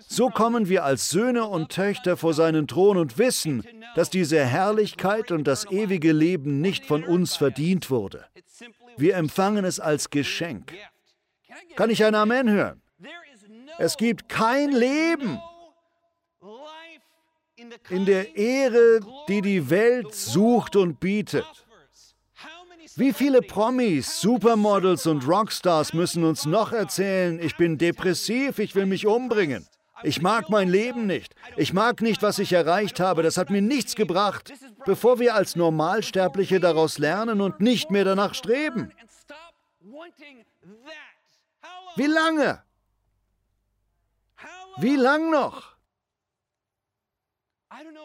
So 0.06 0.28
kommen 0.28 0.68
wir 0.68 0.84
als 0.84 1.10
Söhne 1.10 1.46
und 1.46 1.70
Töchter 1.70 2.16
vor 2.16 2.34
seinen 2.34 2.66
Thron 2.66 2.96
und 2.96 3.18
wissen, 3.18 3.64
dass 3.94 4.10
diese 4.10 4.44
Herrlichkeit 4.44 5.30
und 5.30 5.44
das 5.44 5.70
ewige 5.70 6.12
Leben 6.12 6.60
nicht 6.60 6.86
von 6.86 7.04
uns 7.04 7.36
verdient 7.36 7.90
wurde. 7.90 8.26
Wir 8.96 9.16
empfangen 9.16 9.64
es 9.64 9.78
als 9.78 10.10
Geschenk. 10.10 10.72
Kann 11.76 11.90
ich 11.90 12.04
ein 12.04 12.14
Amen 12.14 12.50
hören? 12.50 12.82
Es 13.80 13.96
gibt 13.96 14.28
kein 14.28 14.72
Leben 14.72 15.40
in 17.88 18.04
der 18.04 18.36
Ehre, 18.36 19.00
die 19.26 19.40
die 19.40 19.70
Welt 19.70 20.14
sucht 20.14 20.76
und 20.76 21.00
bietet. 21.00 21.46
Wie 22.96 23.14
viele 23.14 23.40
Promis, 23.40 24.20
Supermodels 24.20 25.06
und 25.06 25.26
Rockstars 25.26 25.94
müssen 25.94 26.24
uns 26.24 26.44
noch 26.44 26.72
erzählen, 26.72 27.40
ich 27.40 27.56
bin 27.56 27.78
depressiv, 27.78 28.58
ich 28.58 28.74
will 28.74 28.84
mich 28.84 29.06
umbringen. 29.06 29.66
Ich 30.02 30.20
mag 30.20 30.50
mein 30.50 30.68
Leben 30.68 31.06
nicht. 31.06 31.34
Ich 31.56 31.72
mag 31.72 32.02
nicht, 32.02 32.22
was 32.22 32.38
ich 32.38 32.52
erreicht 32.52 33.00
habe. 33.00 33.22
Das 33.22 33.38
hat 33.38 33.48
mir 33.48 33.62
nichts 33.62 33.94
gebracht. 33.94 34.52
Bevor 34.84 35.18
wir 35.18 35.34
als 35.34 35.56
Normalsterbliche 35.56 36.60
daraus 36.60 36.98
lernen 36.98 37.40
und 37.40 37.60
nicht 37.60 37.90
mehr 37.90 38.04
danach 38.04 38.34
streben. 38.34 38.92
Wie 41.96 42.06
lange? 42.06 42.62
Wie 44.78 44.96
lang 44.96 45.30
noch? 45.30 45.76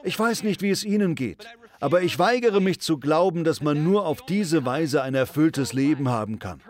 Ich 0.03 0.17
weiß 0.17 0.43
nicht, 0.43 0.62
wie 0.62 0.69
es 0.69 0.84
Ihnen 0.84 1.15
geht, 1.15 1.48
aber 1.79 2.01
ich 2.01 2.19
weigere 2.19 2.60
mich 2.60 2.79
zu 2.79 3.00
glauben, 3.00 3.43
dass 3.43 3.62
man 3.62 3.84
nur 3.84 4.05
auf 4.05 4.25
diese 4.25 4.65
Weise 4.65 5.01
ein 5.01 5.15
erfülltes 5.15 5.74
Leben 5.74 6.10
haben 6.10 6.39
kann. 6.39 6.62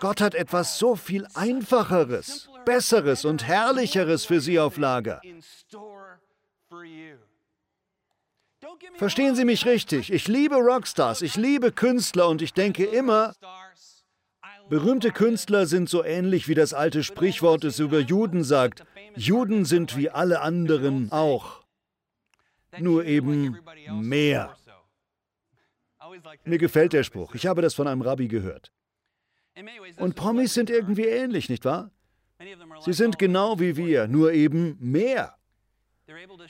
Gott 0.00 0.20
hat 0.20 0.34
etwas 0.34 0.78
so 0.78 0.94
viel 0.94 1.26
Einfacheres, 1.34 2.48
Besseres 2.64 3.24
und 3.24 3.44
Herrlicheres 3.44 4.24
für 4.24 4.40
Sie 4.40 4.60
auf 4.60 4.76
Lager. 4.76 5.20
Verstehen 8.94 9.34
Sie 9.34 9.44
mich 9.44 9.66
richtig, 9.66 10.12
ich 10.12 10.28
liebe 10.28 10.56
Rockstars, 10.56 11.22
ich 11.22 11.36
liebe 11.36 11.72
Künstler 11.72 12.28
und 12.28 12.42
ich 12.42 12.52
denke 12.52 12.84
immer, 12.84 13.34
Berühmte 14.68 15.12
Künstler 15.12 15.66
sind 15.66 15.88
so 15.88 16.04
ähnlich 16.04 16.48
wie 16.48 16.54
das 16.54 16.74
alte 16.74 17.04
Sprichwort 17.04 17.64
es 17.64 17.78
über 17.78 18.00
Juden 18.00 18.42
sagt. 18.42 18.84
Juden 19.14 19.64
sind 19.64 19.96
wie 19.96 20.10
alle 20.10 20.40
anderen 20.40 21.12
auch, 21.12 21.64
nur 22.78 23.04
eben 23.04 23.58
mehr. 23.92 24.56
Mir 26.44 26.58
gefällt 26.58 26.92
der 26.92 27.04
Spruch. 27.04 27.34
Ich 27.34 27.46
habe 27.46 27.62
das 27.62 27.74
von 27.74 27.86
einem 27.86 28.02
Rabbi 28.02 28.28
gehört. 28.28 28.72
Und 29.98 30.16
Promis 30.16 30.54
sind 30.54 30.68
irgendwie 30.68 31.06
ähnlich, 31.06 31.48
nicht 31.48 31.64
wahr? 31.64 31.90
Sie 32.80 32.92
sind 32.92 33.18
genau 33.18 33.58
wie 33.58 33.76
wir, 33.76 34.08
nur 34.08 34.32
eben 34.32 34.76
mehr. 34.80 35.36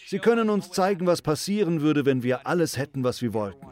Sie 0.05 0.19
können 0.19 0.51
uns 0.51 0.71
zeigen, 0.71 1.07
was 1.07 1.23
passieren 1.23 1.81
würde, 1.81 2.05
wenn 2.05 2.23
wir 2.23 2.47
alles 2.47 2.77
hätten, 2.77 3.05
was 3.05 3.23
wir 3.23 3.33
wollten. 3.33 3.67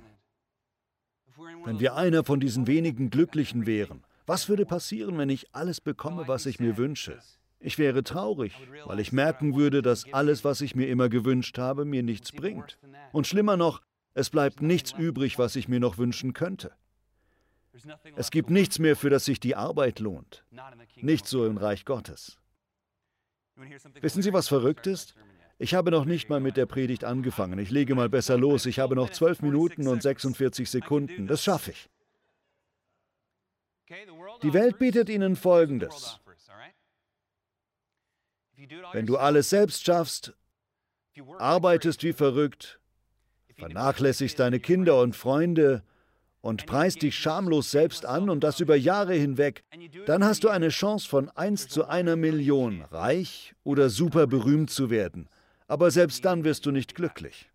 Wenn 1.65 1.81
wir 1.81 1.95
einer 1.97 2.25
von 2.25 2.41
diesen 2.41 2.67
wenigen 2.67 3.11
Glücklichen 3.11 3.67
wären. 3.67 4.05
Was 4.27 4.49
würde 4.49 4.65
passieren, 4.65 5.19
wenn 5.19 5.29
ich 5.29 5.55
alles 5.55 5.81
bekomme, 5.81 6.27
was 6.27 6.47
ich 6.47 6.59
mir 6.59 6.77
wünsche? 6.77 7.19
Ich 7.61 7.79
wäre 7.79 8.03
traurig, 8.03 8.55
weil 8.85 9.01
ich 9.01 9.13
merken 9.13 9.55
würde, 9.57 9.83
dass 9.83 10.13
alles, 10.13 10.45
was 10.45 10.61
ich 10.61 10.75
mir 10.75 10.89
immer 10.89 11.09
gewünscht 11.09 11.59
habe, 11.59 11.85
mir 11.85 12.03
nichts 12.03 12.33
bringt. 12.33 12.79
Und 13.13 13.27
schlimmer 13.27 13.57
noch, 13.57 13.83
es 14.15 14.31
bleibt 14.31 14.63
nichts 14.63 14.93
übrig, 14.93 15.39
was 15.39 15.57
ich 15.57 15.69
mir 15.69 15.81
noch 15.81 15.99
wünschen 15.99 16.33
könnte. 16.33 16.73
Es 18.17 18.31
gibt 18.31 18.51
nichts 18.51 18.79
mehr, 18.79 18.97
für 18.97 19.11
das 19.11 19.25
sich 19.25 19.41
die 19.41 19.57
Arbeit 19.57 19.99
lohnt. 19.99 20.45
Nicht 20.97 21.27
so 21.27 21.47
im 21.47 21.57
Reich 21.57 21.85
Gottes. 21.85 22.39
Wissen 24.01 24.23
Sie, 24.23 24.33
was 24.33 24.49
verrückt 24.49 24.87
ist? 24.87 25.15
Ich 25.59 25.75
habe 25.75 25.91
noch 25.91 26.05
nicht 26.05 26.29
mal 26.29 26.41
mit 26.41 26.57
der 26.57 26.67
Predigt 26.67 27.05
angefangen. 27.05 27.59
Ich 27.59 27.71
lege 27.71 27.95
mal 27.95 28.09
besser 28.09 28.37
los. 28.37 28.67
Ich 28.67 28.79
habe 28.79 28.95
noch 28.95 29.11
12 29.11 29.43
Minuten 29.43 29.87
und 29.87 30.03
46 30.03 30.69
Sekunden. 30.69 31.27
Das 31.27 31.43
schaffe 31.43 31.71
ich. 31.71 31.89
Die 34.43 34.53
Welt 34.53 34.79
bietet 34.79 35.09
ihnen 35.09 35.37
Folgendes. 35.37 36.21
Wenn 38.93 39.07
du 39.07 39.17
alles 39.17 39.51
selbst 39.51 39.85
schaffst, 39.85 40.35
arbeitest 41.39 42.03
wie 42.03 42.13
verrückt, 42.13 42.81
vernachlässigst 43.57 44.39
deine 44.39 44.61
Kinder 44.61 45.01
und 45.01 45.17
Freunde 45.17 45.83
und 46.41 46.67
preist 46.67 47.03
dich 47.03 47.17
schamlos 47.17 47.71
selbst 47.71 48.05
an 48.05 48.29
und 48.29 48.45
das 48.45 48.61
über 48.61 48.77
Jahre 48.77 49.15
hinweg, 49.15 49.65
dann 50.07 50.25
hast 50.25 50.45
du 50.45 50.49
eine 50.49 50.69
Chance 50.69 51.09
von 51.09 51.31
1 51.31 51.69
zu 51.69 51.87
einer 51.87 52.17
Million, 52.17 52.83
reich 52.83 53.55
oder 53.65 53.89
super 53.89 54.27
berühmt 54.27 54.71
zu 54.71 54.91
werden. 54.91 55.29
Aber 55.67 55.91
selbst 55.91 56.25
dann 56.25 56.45
wirst 56.45 56.67
du 56.67 56.71
nicht 56.71 56.95
glücklich. 56.95 57.51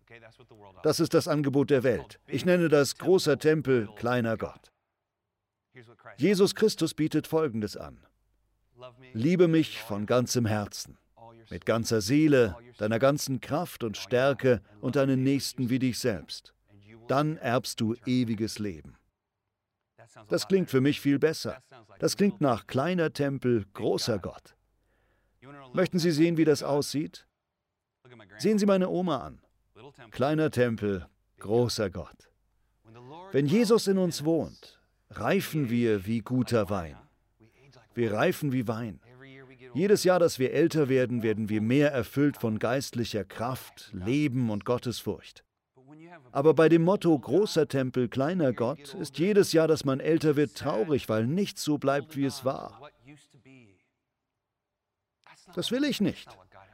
Das 0.82 0.98
ist 0.98 1.14
das 1.14 1.28
Angebot 1.28 1.70
der 1.70 1.84
Welt. 1.84 2.18
Ich 2.26 2.44
nenne 2.44 2.68
das 2.68 2.98
großer 2.98 3.38
Tempel, 3.38 3.88
kleiner 3.96 4.36
Gott. 4.36 4.72
Jesus 6.16 6.54
Christus 6.54 6.94
bietet 6.94 7.26
Folgendes 7.26 7.76
an. 7.76 7.98
Liebe 9.12 9.48
mich 9.48 9.80
von 9.80 10.06
ganzem 10.06 10.46
Herzen, 10.46 10.98
mit 11.50 11.66
ganzer 11.66 12.00
Seele, 12.00 12.56
deiner 12.78 12.98
ganzen 12.98 13.40
Kraft 13.40 13.84
und 13.84 13.96
Stärke 13.96 14.62
und 14.80 14.96
deinen 14.96 15.22
Nächsten 15.22 15.68
wie 15.70 15.78
dich 15.78 15.98
selbst. 15.98 16.54
Dann 17.08 17.36
erbst 17.36 17.80
du 17.80 17.94
ewiges 18.06 18.58
Leben. 18.58 18.96
Das 20.28 20.48
klingt 20.48 20.70
für 20.70 20.80
mich 20.80 21.00
viel 21.00 21.18
besser. 21.18 21.62
Das 21.98 22.16
klingt 22.16 22.40
nach 22.40 22.66
kleiner 22.66 23.12
Tempel, 23.12 23.66
großer 23.74 24.18
Gott. 24.18 24.56
Möchten 25.72 25.98
Sie 25.98 26.10
sehen, 26.10 26.36
wie 26.36 26.44
das 26.44 26.62
aussieht? 26.62 27.26
Sehen 28.38 28.58
Sie 28.58 28.66
meine 28.66 28.88
Oma 28.88 29.18
an. 29.18 29.40
Kleiner 30.10 30.50
Tempel, 30.50 31.06
großer 31.38 31.90
Gott. 31.90 32.30
Wenn 33.32 33.46
Jesus 33.46 33.86
in 33.86 33.98
uns 33.98 34.24
wohnt, 34.24 34.79
reifen 35.10 35.70
wir 35.70 36.06
wie 36.06 36.20
guter 36.20 36.70
Wein. 36.70 36.96
Wir 37.94 38.12
reifen 38.12 38.52
wie 38.52 38.66
Wein. 38.68 39.00
Jedes 39.74 40.04
Jahr, 40.04 40.18
dass 40.18 40.38
wir 40.38 40.52
älter 40.52 40.88
werden, 40.88 41.22
werden 41.22 41.48
wir 41.48 41.60
mehr 41.60 41.92
erfüllt 41.92 42.36
von 42.36 42.58
geistlicher 42.58 43.24
Kraft, 43.24 43.90
Leben 43.92 44.50
und 44.50 44.64
Gottesfurcht. 44.64 45.44
Aber 46.32 46.54
bei 46.54 46.68
dem 46.68 46.82
Motto 46.82 47.16
großer 47.18 47.68
Tempel, 47.68 48.08
kleiner 48.08 48.52
Gott 48.52 48.94
ist 48.94 49.18
jedes 49.18 49.52
Jahr, 49.52 49.68
dass 49.68 49.84
man 49.84 50.00
älter 50.00 50.36
wird, 50.36 50.56
traurig, 50.56 51.08
weil 51.08 51.26
nichts 51.26 51.62
so 51.62 51.78
bleibt, 51.78 52.16
wie 52.16 52.24
es 52.24 52.44
war. 52.44 52.80
Das 55.54 55.70
will 55.70 55.84
ich 55.84 56.00
nicht. 56.00 56.28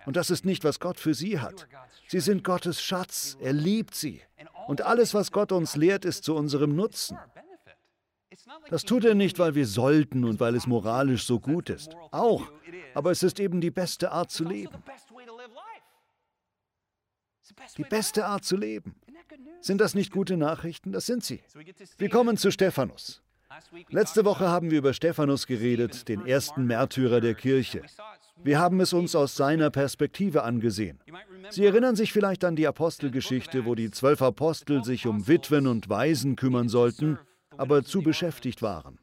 Und 0.05 0.17
das 0.17 0.31
ist 0.31 0.45
nicht, 0.45 0.63
was 0.63 0.79
Gott 0.79 1.01
für 1.01 1.15
Sie 1.15 1.41
hat. 1.41 1.67
Sie 2.09 2.21
sind 2.21 2.45
Gottes 2.45 2.83
Schatz. 2.83 3.37
Er 3.41 3.53
liebt 3.53 3.95
Sie. 3.95 4.21
Und 4.69 4.83
alles, 4.83 5.15
was 5.15 5.33
Gott 5.33 5.53
uns 5.53 5.77
lehrt, 5.77 6.05
ist 6.05 6.25
zu 6.25 6.35
unserem 6.35 6.77
Nutzen. 6.77 7.19
Das 8.71 8.83
tut 8.83 9.05
er 9.05 9.15
nicht, 9.15 9.39
weil 9.39 9.55
wir 9.55 9.67
sollten 9.67 10.25
und 10.25 10.41
weil 10.41 10.55
es 10.55 10.67
moralisch 10.67 11.25
so 11.25 11.41
gut 11.41 11.71
ist. 11.71 11.95
Auch. 12.11 12.51
Aber 12.95 13.11
es 13.11 13.23
ist 13.23 13.41
eben 13.41 13.61
die 13.61 13.71
beste 13.71 14.13
Art 14.13 14.31
zu 14.31 14.45
leben. 14.45 14.83
Die 17.77 17.85
beste 17.85 18.27
Art 18.27 18.45
zu 18.45 18.57
leben. 18.57 18.97
Sind 19.61 19.81
das 19.81 19.95
nicht 19.95 20.13
gute 20.13 20.37
Nachrichten? 20.37 20.93
Das 20.93 21.07
sind 21.07 21.25
sie. 21.25 21.43
Wir 21.99 22.09
kommen 22.09 22.37
zu 22.37 22.51
Stephanus. 22.51 23.23
Letzte 23.89 24.25
Woche 24.25 24.49
haben 24.49 24.71
wir 24.71 24.79
über 24.79 24.93
Stephanus 24.93 25.47
geredet, 25.47 26.09
den 26.09 26.27
ersten 26.27 26.67
Märtyrer 26.67 27.21
der 27.21 27.35
Kirche. 27.35 27.83
Wir 28.43 28.59
haben 28.59 28.81
es 28.81 28.93
uns 28.93 29.15
aus 29.15 29.35
seiner 29.35 29.71
Perspektive 29.71 30.43
angesehen. 30.43 31.01
Sie 31.51 31.65
erinnern 31.65 31.97
sich 31.97 32.13
vielleicht 32.13 32.45
an 32.45 32.57
die 32.57 32.67
Apostelgeschichte, 32.67 33.65
wo 33.65 33.75
die 33.75 33.91
zwölf 33.91 34.21
Apostel 34.21 34.85
sich 34.85 35.07
um 35.07 35.27
Witwen 35.27 35.67
und 35.67 35.89
Waisen 35.89 36.37
kümmern 36.37 36.69
sollten, 36.69 37.19
aber 37.59 37.85
zu 37.85 38.03
beschäftigt 38.03 38.63
waren. 38.63 38.99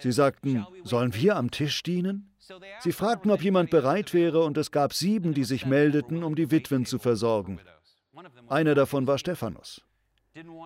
Sie 0.00 0.12
sagten, 0.12 0.66
sollen 0.84 1.14
wir 1.14 1.36
am 1.36 1.50
Tisch 1.50 1.82
dienen? 1.82 2.32
Sie 2.80 2.92
fragten, 2.92 3.30
ob 3.30 3.42
jemand 3.42 3.70
bereit 3.70 4.14
wäre, 4.14 4.44
und 4.44 4.56
es 4.56 4.70
gab 4.70 4.92
sieben, 4.92 5.34
die 5.34 5.44
sich 5.44 5.66
meldeten, 5.66 6.22
um 6.22 6.36
die 6.36 6.50
Witwen 6.50 6.86
zu 6.86 6.98
versorgen. 6.98 7.58
Einer 8.48 8.74
davon 8.74 9.06
war 9.06 9.18
Stephanus. 9.18 9.82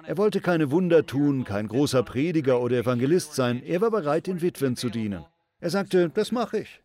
Er 0.07 0.17
wollte 0.17 0.41
keine 0.41 0.71
Wunder 0.71 1.07
tun, 1.07 1.45
kein 1.45 1.69
großer 1.69 2.03
Prediger 2.03 2.61
oder 2.61 2.79
Evangelist 2.79 3.35
sein, 3.35 3.63
er 3.63 3.81
war 3.81 3.91
bereit, 3.91 4.27
den 4.27 4.41
Witwen 4.41 4.77
zu 4.77 4.89
dienen. 4.89 5.25
Er 5.61 5.71
sagte, 5.71 6.09
das 6.11 6.33
mache 6.33 6.61
ich. 6.61 6.81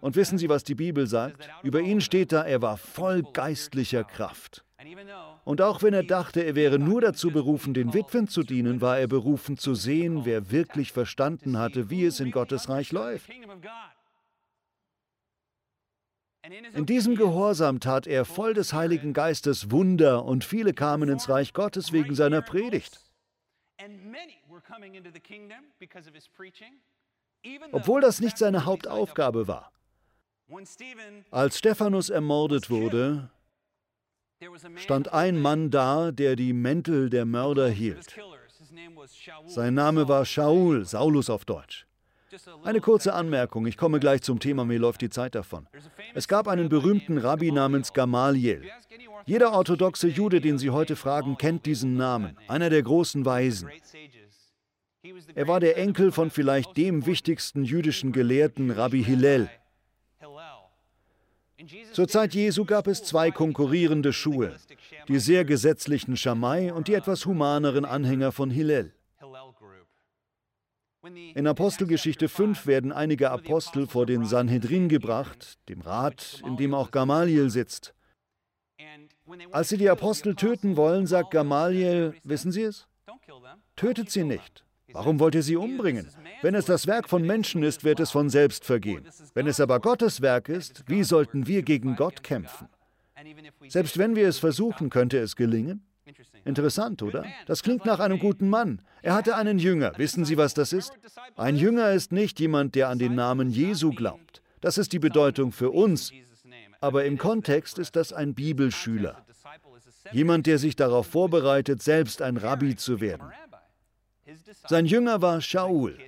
Und 0.00 0.16
wissen 0.16 0.38
Sie, 0.38 0.48
was 0.48 0.64
die 0.64 0.74
Bibel 0.74 1.06
sagt? 1.06 1.48
Über 1.62 1.80
ihn 1.80 2.00
steht 2.00 2.32
da, 2.32 2.44
er 2.44 2.62
war 2.62 2.76
voll 2.76 3.22
geistlicher 3.22 4.04
Kraft. 4.04 4.64
Und 5.44 5.60
auch 5.60 5.82
wenn 5.82 5.92
er 5.92 6.04
dachte, 6.04 6.42
er 6.42 6.54
wäre 6.54 6.78
nur 6.78 7.00
dazu 7.00 7.30
berufen, 7.30 7.74
den 7.74 7.94
Witwen 7.94 8.28
zu 8.28 8.42
dienen, 8.42 8.80
war 8.80 8.98
er 8.98 9.08
berufen 9.08 9.56
zu 9.56 9.74
sehen, 9.74 10.24
wer 10.24 10.52
wirklich 10.52 10.92
verstanden 10.92 11.58
hatte, 11.58 11.90
wie 11.90 12.04
es 12.04 12.20
in 12.20 12.30
Gottes 12.30 12.68
Reich 12.68 12.92
läuft. 12.92 13.28
In 16.74 16.86
diesem 16.86 17.16
Gehorsam 17.16 17.80
tat 17.80 18.06
er 18.06 18.24
voll 18.24 18.54
des 18.54 18.72
Heiligen 18.72 19.12
Geistes 19.12 19.70
Wunder 19.70 20.24
und 20.24 20.44
viele 20.44 20.72
kamen 20.72 21.08
ins 21.08 21.28
Reich 21.28 21.52
Gottes 21.52 21.92
wegen 21.92 22.14
seiner 22.14 22.40
Predigt. 22.40 23.00
Obwohl 27.72 28.00
das 28.00 28.20
nicht 28.20 28.38
seine 28.38 28.64
Hauptaufgabe 28.64 29.48
war. 29.48 29.72
Als 31.30 31.58
Stephanus 31.58 32.08
ermordet 32.08 32.70
wurde, 32.70 33.30
stand 34.76 35.12
ein 35.12 35.40
Mann 35.40 35.70
da, 35.70 36.10
der 36.12 36.36
die 36.36 36.52
Mäntel 36.52 37.10
der 37.10 37.24
Mörder 37.24 37.68
hielt. 37.68 38.16
Sein 39.46 39.74
Name 39.74 40.08
war 40.08 40.24
Shaul, 40.24 40.84
Saulus 40.84 41.30
auf 41.30 41.44
Deutsch. 41.44 41.86
Eine 42.62 42.80
kurze 42.80 43.14
Anmerkung, 43.14 43.66
ich 43.66 43.78
komme 43.78 44.00
gleich 44.00 44.22
zum 44.22 44.38
Thema, 44.38 44.64
mir 44.64 44.78
läuft 44.78 45.00
die 45.00 45.08
Zeit 45.08 45.34
davon. 45.34 45.66
Es 46.14 46.28
gab 46.28 46.46
einen 46.46 46.68
berühmten 46.68 47.16
Rabbi 47.18 47.50
namens 47.50 47.92
Gamaliel. 47.94 48.64
Jeder 49.24 49.52
orthodoxe 49.52 50.08
Jude, 50.08 50.40
den 50.40 50.58
Sie 50.58 50.70
heute 50.70 50.94
fragen, 50.94 51.38
kennt 51.38 51.64
diesen 51.64 51.96
Namen, 51.96 52.36
einer 52.46 52.68
der 52.68 52.82
großen 52.82 53.24
Weisen. 53.24 53.70
Er 55.34 55.48
war 55.48 55.60
der 55.60 55.78
Enkel 55.78 56.12
von 56.12 56.30
vielleicht 56.30 56.76
dem 56.76 57.06
wichtigsten 57.06 57.64
jüdischen 57.64 58.12
Gelehrten, 58.12 58.70
Rabbi 58.70 59.02
Hillel. 59.02 59.48
Zur 61.92 62.06
Zeit 62.06 62.34
Jesu 62.34 62.64
gab 62.64 62.86
es 62.86 63.02
zwei 63.02 63.30
konkurrierende 63.30 64.12
Schulen, 64.12 64.54
die 65.08 65.18
sehr 65.18 65.44
gesetzlichen 65.44 66.16
Schamai 66.16 66.72
und 66.72 66.88
die 66.88 66.94
etwas 66.94 67.26
humaneren 67.26 67.84
Anhänger 67.84 68.30
von 68.30 68.50
Hillel. 68.50 68.92
In 71.34 71.46
Apostelgeschichte 71.46 72.28
5 72.28 72.66
werden 72.66 72.92
einige 72.92 73.30
Apostel 73.30 73.86
vor 73.86 74.06
den 74.06 74.24
Sanhedrin 74.24 74.88
gebracht, 74.88 75.58
dem 75.68 75.80
Rat, 75.80 76.42
in 76.46 76.56
dem 76.56 76.74
auch 76.74 76.90
Gamaliel 76.90 77.50
sitzt. 77.50 77.94
Als 79.50 79.68
sie 79.68 79.78
die 79.78 79.90
Apostel 79.90 80.34
töten 80.34 80.76
wollen, 80.76 81.06
sagt 81.06 81.30
Gamaliel, 81.30 82.14
wissen 82.24 82.52
Sie 82.52 82.62
es? 82.62 82.86
Tötet 83.76 84.10
sie 84.10 84.24
nicht. 84.24 84.64
Warum 84.92 85.20
wollt 85.20 85.34
ihr 85.34 85.42
sie 85.42 85.56
umbringen? 85.56 86.08
Wenn 86.42 86.54
es 86.54 86.64
das 86.64 86.86
Werk 86.86 87.08
von 87.08 87.26
Menschen 87.26 87.62
ist, 87.62 87.84
wird 87.84 88.00
es 88.00 88.10
von 88.10 88.30
selbst 88.30 88.64
vergehen. 88.64 89.04
Wenn 89.34 89.46
es 89.46 89.60
aber 89.60 89.80
Gottes 89.80 90.22
Werk 90.22 90.48
ist, 90.48 90.84
wie 90.86 91.04
sollten 91.04 91.46
wir 91.46 91.62
gegen 91.62 91.96
Gott 91.96 92.22
kämpfen? 92.22 92.68
Selbst 93.68 93.98
wenn 93.98 94.16
wir 94.16 94.28
es 94.28 94.38
versuchen, 94.38 94.90
könnte 94.90 95.18
es 95.18 95.36
gelingen? 95.36 95.82
Interessant, 96.44 97.02
oder? 97.02 97.26
Das 97.46 97.62
klingt 97.62 97.84
nach 97.84 98.00
einem 98.00 98.18
guten 98.18 98.48
Mann. 98.48 98.80
Er 99.02 99.14
hatte 99.14 99.36
einen 99.36 99.58
Jünger. 99.58 99.92
Wissen 99.96 100.24
Sie, 100.24 100.38
was 100.38 100.54
das 100.54 100.72
ist? 100.72 100.92
Ein 101.36 101.56
Jünger 101.56 101.92
ist 101.92 102.12
nicht 102.12 102.40
jemand, 102.40 102.74
der 102.74 102.88
an 102.88 102.98
den 102.98 103.14
Namen 103.14 103.50
Jesu 103.50 103.90
glaubt. 103.90 104.42
Das 104.60 104.78
ist 104.78 104.92
die 104.92 104.98
Bedeutung 104.98 105.52
für 105.52 105.70
uns. 105.70 106.12
Aber 106.80 107.04
im 107.04 107.18
Kontext 107.18 107.78
ist 107.78 107.96
das 107.96 108.12
ein 108.12 108.34
Bibelschüler. 108.34 109.24
Jemand, 110.12 110.46
der 110.46 110.58
sich 110.58 110.76
darauf 110.76 111.06
vorbereitet, 111.06 111.82
selbst 111.82 112.22
ein 112.22 112.36
Rabbi 112.36 112.76
zu 112.76 113.00
werden. 113.00 113.30
Sein 114.68 114.86
Jünger 114.86 115.22
war 115.22 115.40
Shaul. 115.40 115.98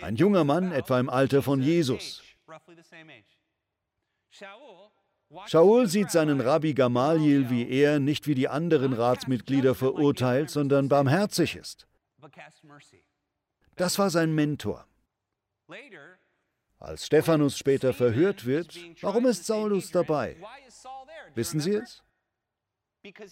Ein 0.00 0.16
junger 0.16 0.44
Mann, 0.44 0.72
etwa 0.72 0.98
im 1.00 1.08
Alter 1.08 1.42
von 1.42 1.62
Jesus. 1.62 2.22
Shaul 5.46 5.86
sieht 5.88 6.10
seinen 6.10 6.40
Rabbi 6.40 6.72
Gamaliel 6.72 7.50
wie 7.50 7.68
er, 7.68 8.00
nicht 8.00 8.26
wie 8.26 8.34
die 8.34 8.48
anderen 8.48 8.92
Ratsmitglieder 8.94 9.74
verurteilt, 9.74 10.50
sondern 10.50 10.88
barmherzig 10.88 11.56
ist. 11.56 11.86
Das 13.76 13.98
war 13.98 14.10
sein 14.10 14.34
Mentor. 14.34 14.86
Als 16.78 17.06
Stephanus 17.06 17.58
später 17.58 17.92
verhört 17.92 18.46
wird, 18.46 18.78
warum 19.02 19.26
ist 19.26 19.44
Saulus 19.44 19.90
dabei? 19.90 20.36
Wissen 21.34 21.60
Sie 21.60 21.74
es? 21.74 22.02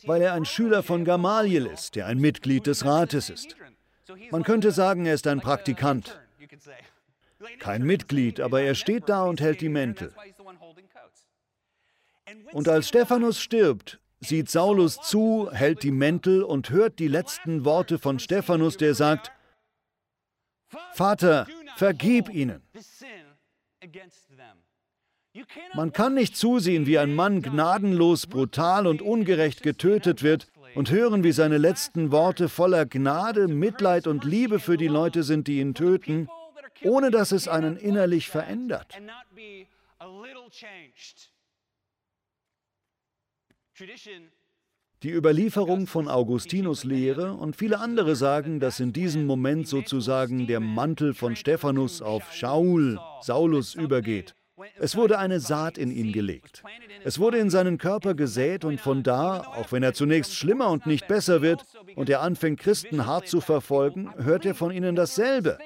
Weil 0.04 0.22
er 0.22 0.32
ein 0.34 0.44
Schüler 0.44 0.82
von 0.82 1.04
Gamaliel 1.04 1.66
ist, 1.66 1.96
der 1.96 2.06
ein 2.06 2.18
Mitglied 2.18 2.66
des 2.66 2.84
Rates 2.84 3.30
ist. 3.30 3.56
Man 4.30 4.42
könnte 4.42 4.70
sagen, 4.70 5.06
er 5.06 5.14
ist 5.14 5.26
ein 5.26 5.40
Praktikant. 5.40 6.20
Kein 7.58 7.82
Mitglied, 7.82 8.40
aber 8.40 8.62
er 8.62 8.74
steht 8.74 9.08
da 9.08 9.24
und 9.24 9.40
hält 9.40 9.60
die 9.60 9.68
Mäntel. 9.68 10.14
Und 12.52 12.68
als 12.68 12.88
Stephanus 12.88 13.40
stirbt, 13.40 14.00
sieht 14.20 14.50
Saulus 14.50 15.00
zu, 15.00 15.50
hält 15.52 15.82
die 15.82 15.90
Mäntel 15.90 16.42
und 16.42 16.70
hört 16.70 16.98
die 16.98 17.08
letzten 17.08 17.64
Worte 17.64 17.98
von 17.98 18.18
Stephanus, 18.18 18.76
der 18.76 18.94
sagt, 18.94 19.30
Vater, 20.92 21.46
vergib 21.76 22.28
ihnen. 22.28 22.62
Man 25.74 25.92
kann 25.92 26.14
nicht 26.14 26.36
zusehen, 26.36 26.86
wie 26.86 26.98
ein 26.98 27.14
Mann 27.14 27.42
gnadenlos, 27.42 28.26
brutal 28.26 28.86
und 28.86 29.02
ungerecht 29.02 29.62
getötet 29.62 30.22
wird 30.22 30.48
und 30.74 30.90
hören, 30.90 31.24
wie 31.24 31.32
seine 31.32 31.58
letzten 31.58 32.12
Worte 32.12 32.48
voller 32.48 32.86
Gnade, 32.86 33.48
Mitleid 33.48 34.06
und 34.06 34.24
Liebe 34.24 34.60
für 34.60 34.76
die 34.76 34.88
Leute 34.88 35.22
sind, 35.22 35.48
die 35.48 35.60
ihn 35.60 35.74
töten, 35.74 36.28
ohne 36.82 37.10
dass 37.10 37.32
es 37.32 37.48
einen 37.48 37.76
innerlich 37.76 38.28
verändert. 38.28 38.94
Die 45.02 45.12
Überlieferung 45.12 45.86
von 45.86 46.08
Augustinus 46.08 46.84
Lehre 46.84 47.34
und 47.34 47.56
viele 47.56 47.80
andere 47.80 48.16
sagen, 48.16 48.60
dass 48.60 48.80
in 48.80 48.92
diesem 48.92 49.26
Moment 49.26 49.68
sozusagen 49.68 50.46
der 50.46 50.60
Mantel 50.60 51.12
von 51.12 51.36
Stephanus 51.36 52.00
auf 52.00 52.32
Shaul, 52.32 52.98
Saulus 53.20 53.74
übergeht 53.74 54.34
Es 54.78 54.96
wurde 54.96 55.18
eine 55.18 55.40
Saat 55.40 55.76
in 55.76 55.90
ihn 55.90 56.12
gelegt. 56.12 56.62
Es 57.04 57.18
wurde 57.18 57.38
in 57.38 57.50
seinen 57.50 57.78
Körper 57.78 58.14
gesät 58.14 58.64
und 58.64 58.80
von 58.80 59.02
da, 59.02 59.40
auch 59.40 59.70
wenn 59.72 59.82
er 59.82 59.92
zunächst 59.92 60.34
schlimmer 60.34 60.70
und 60.70 60.86
nicht 60.86 61.06
besser 61.08 61.42
wird 61.42 61.64
und 61.94 62.08
er 62.08 62.22
anfängt, 62.22 62.60
Christen 62.60 63.06
hart 63.06 63.28
zu 63.28 63.40
verfolgen, 63.40 64.12
hört 64.16 64.46
er 64.46 64.54
von 64.54 64.70
ihnen 64.70 64.96
dasselbe. 64.96 65.58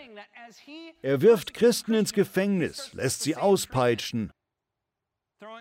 Er 1.03 1.21
wirft 1.21 1.55
Christen 1.55 1.95
ins 1.95 2.13
Gefängnis, 2.13 2.93
lässt 2.95 3.23
sie 3.23 3.37
auspeitschen. 3.37 4.33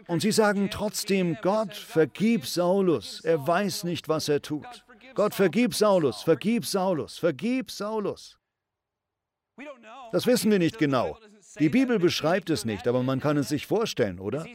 Und 0.07 0.21
sie 0.21 0.31
sagen 0.31 0.69
trotzdem, 0.71 1.37
Gott, 1.41 1.75
vergib 1.75 2.45
Saulus, 2.45 3.21
er 3.21 3.45
weiß 3.45 3.83
nicht, 3.83 4.09
was 4.09 4.27
er 4.27 4.41
tut. 4.41 4.85
Gott, 5.13 5.33
vergib 5.33 5.73
Saulus, 5.73 6.23
vergib 6.23 6.65
Saulus, 6.65 7.17
vergib 7.17 7.71
Saulus. 7.71 8.37
Das 10.11 10.25
wissen 10.25 10.51
wir 10.51 10.59
nicht 10.59 10.77
genau. 10.77 11.17
Die 11.57 11.69
Bibel 11.69 11.97
beschreibt 11.97 12.49
es 12.49 12.63
nicht, 12.63 12.87
aber 12.87 13.01
man 13.01 13.19
kann 13.19 13.37
es 13.37 13.49
sich 13.49 13.65
vorstellen, 13.65 14.19
oder? 14.19 14.45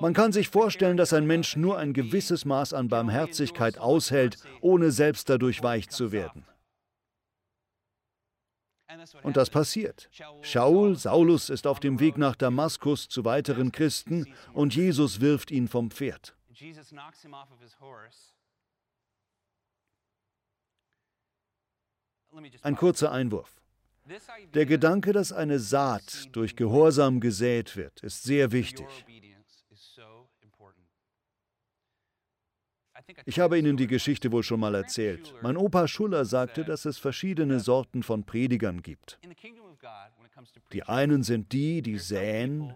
Man 0.00 0.14
kann 0.14 0.32
sich 0.32 0.48
vorstellen, 0.48 0.96
dass 0.96 1.12
ein 1.12 1.26
Mensch 1.26 1.54
nur 1.56 1.78
ein 1.78 1.92
gewisses 1.92 2.44
Maß 2.44 2.72
an 2.74 2.88
Barmherzigkeit 2.88 3.78
aushält, 3.78 4.38
ohne 4.60 4.90
selbst 4.90 5.28
dadurch 5.28 5.62
weich 5.62 5.88
zu 5.90 6.10
werden. 6.10 6.44
Und 9.22 9.36
das 9.36 9.50
passiert. 9.50 10.10
Shaul, 10.42 10.96
Saulus 10.96 11.50
ist 11.50 11.66
auf 11.66 11.78
dem 11.78 12.00
Weg 12.00 12.18
nach 12.18 12.34
Damaskus 12.34 13.08
zu 13.08 13.24
weiteren 13.24 13.70
Christen 13.70 14.26
und 14.52 14.74
Jesus 14.74 15.20
wirft 15.20 15.52
ihn 15.52 15.68
vom 15.68 15.90
Pferd. 15.90 16.34
Ein 22.62 22.76
kurzer 22.76 23.12
Einwurf. 23.12 23.59
Der 24.54 24.66
Gedanke, 24.66 25.12
dass 25.12 25.32
eine 25.32 25.58
Saat 25.58 26.34
durch 26.34 26.56
Gehorsam 26.56 27.20
gesät 27.20 27.76
wird, 27.76 28.02
ist 28.02 28.22
sehr 28.22 28.50
wichtig. 28.52 28.86
Ich 33.24 33.40
habe 33.40 33.58
Ihnen 33.58 33.76
die 33.76 33.86
Geschichte 33.86 34.30
wohl 34.32 34.42
schon 34.42 34.60
mal 34.60 34.74
erzählt. 34.74 35.34
Mein 35.42 35.56
Opa 35.56 35.88
Schuller 35.88 36.24
sagte, 36.24 36.64
dass 36.64 36.84
es 36.84 36.98
verschiedene 36.98 37.60
Sorten 37.60 38.02
von 38.02 38.24
Predigern 38.24 38.82
gibt. 38.82 39.18
Die 40.72 40.82
einen 40.82 41.22
sind 41.22 41.52
die, 41.52 41.82
die 41.82 41.98
säen, 41.98 42.74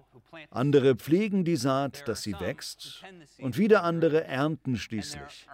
andere 0.50 0.96
pflegen 0.96 1.44
die 1.44 1.56
Saat, 1.56 2.06
dass 2.08 2.22
sie 2.22 2.38
wächst, 2.40 3.04
und 3.38 3.58
wieder 3.58 3.82
andere 3.84 4.24
ernten 4.24 4.76
schließlich. 4.76 5.46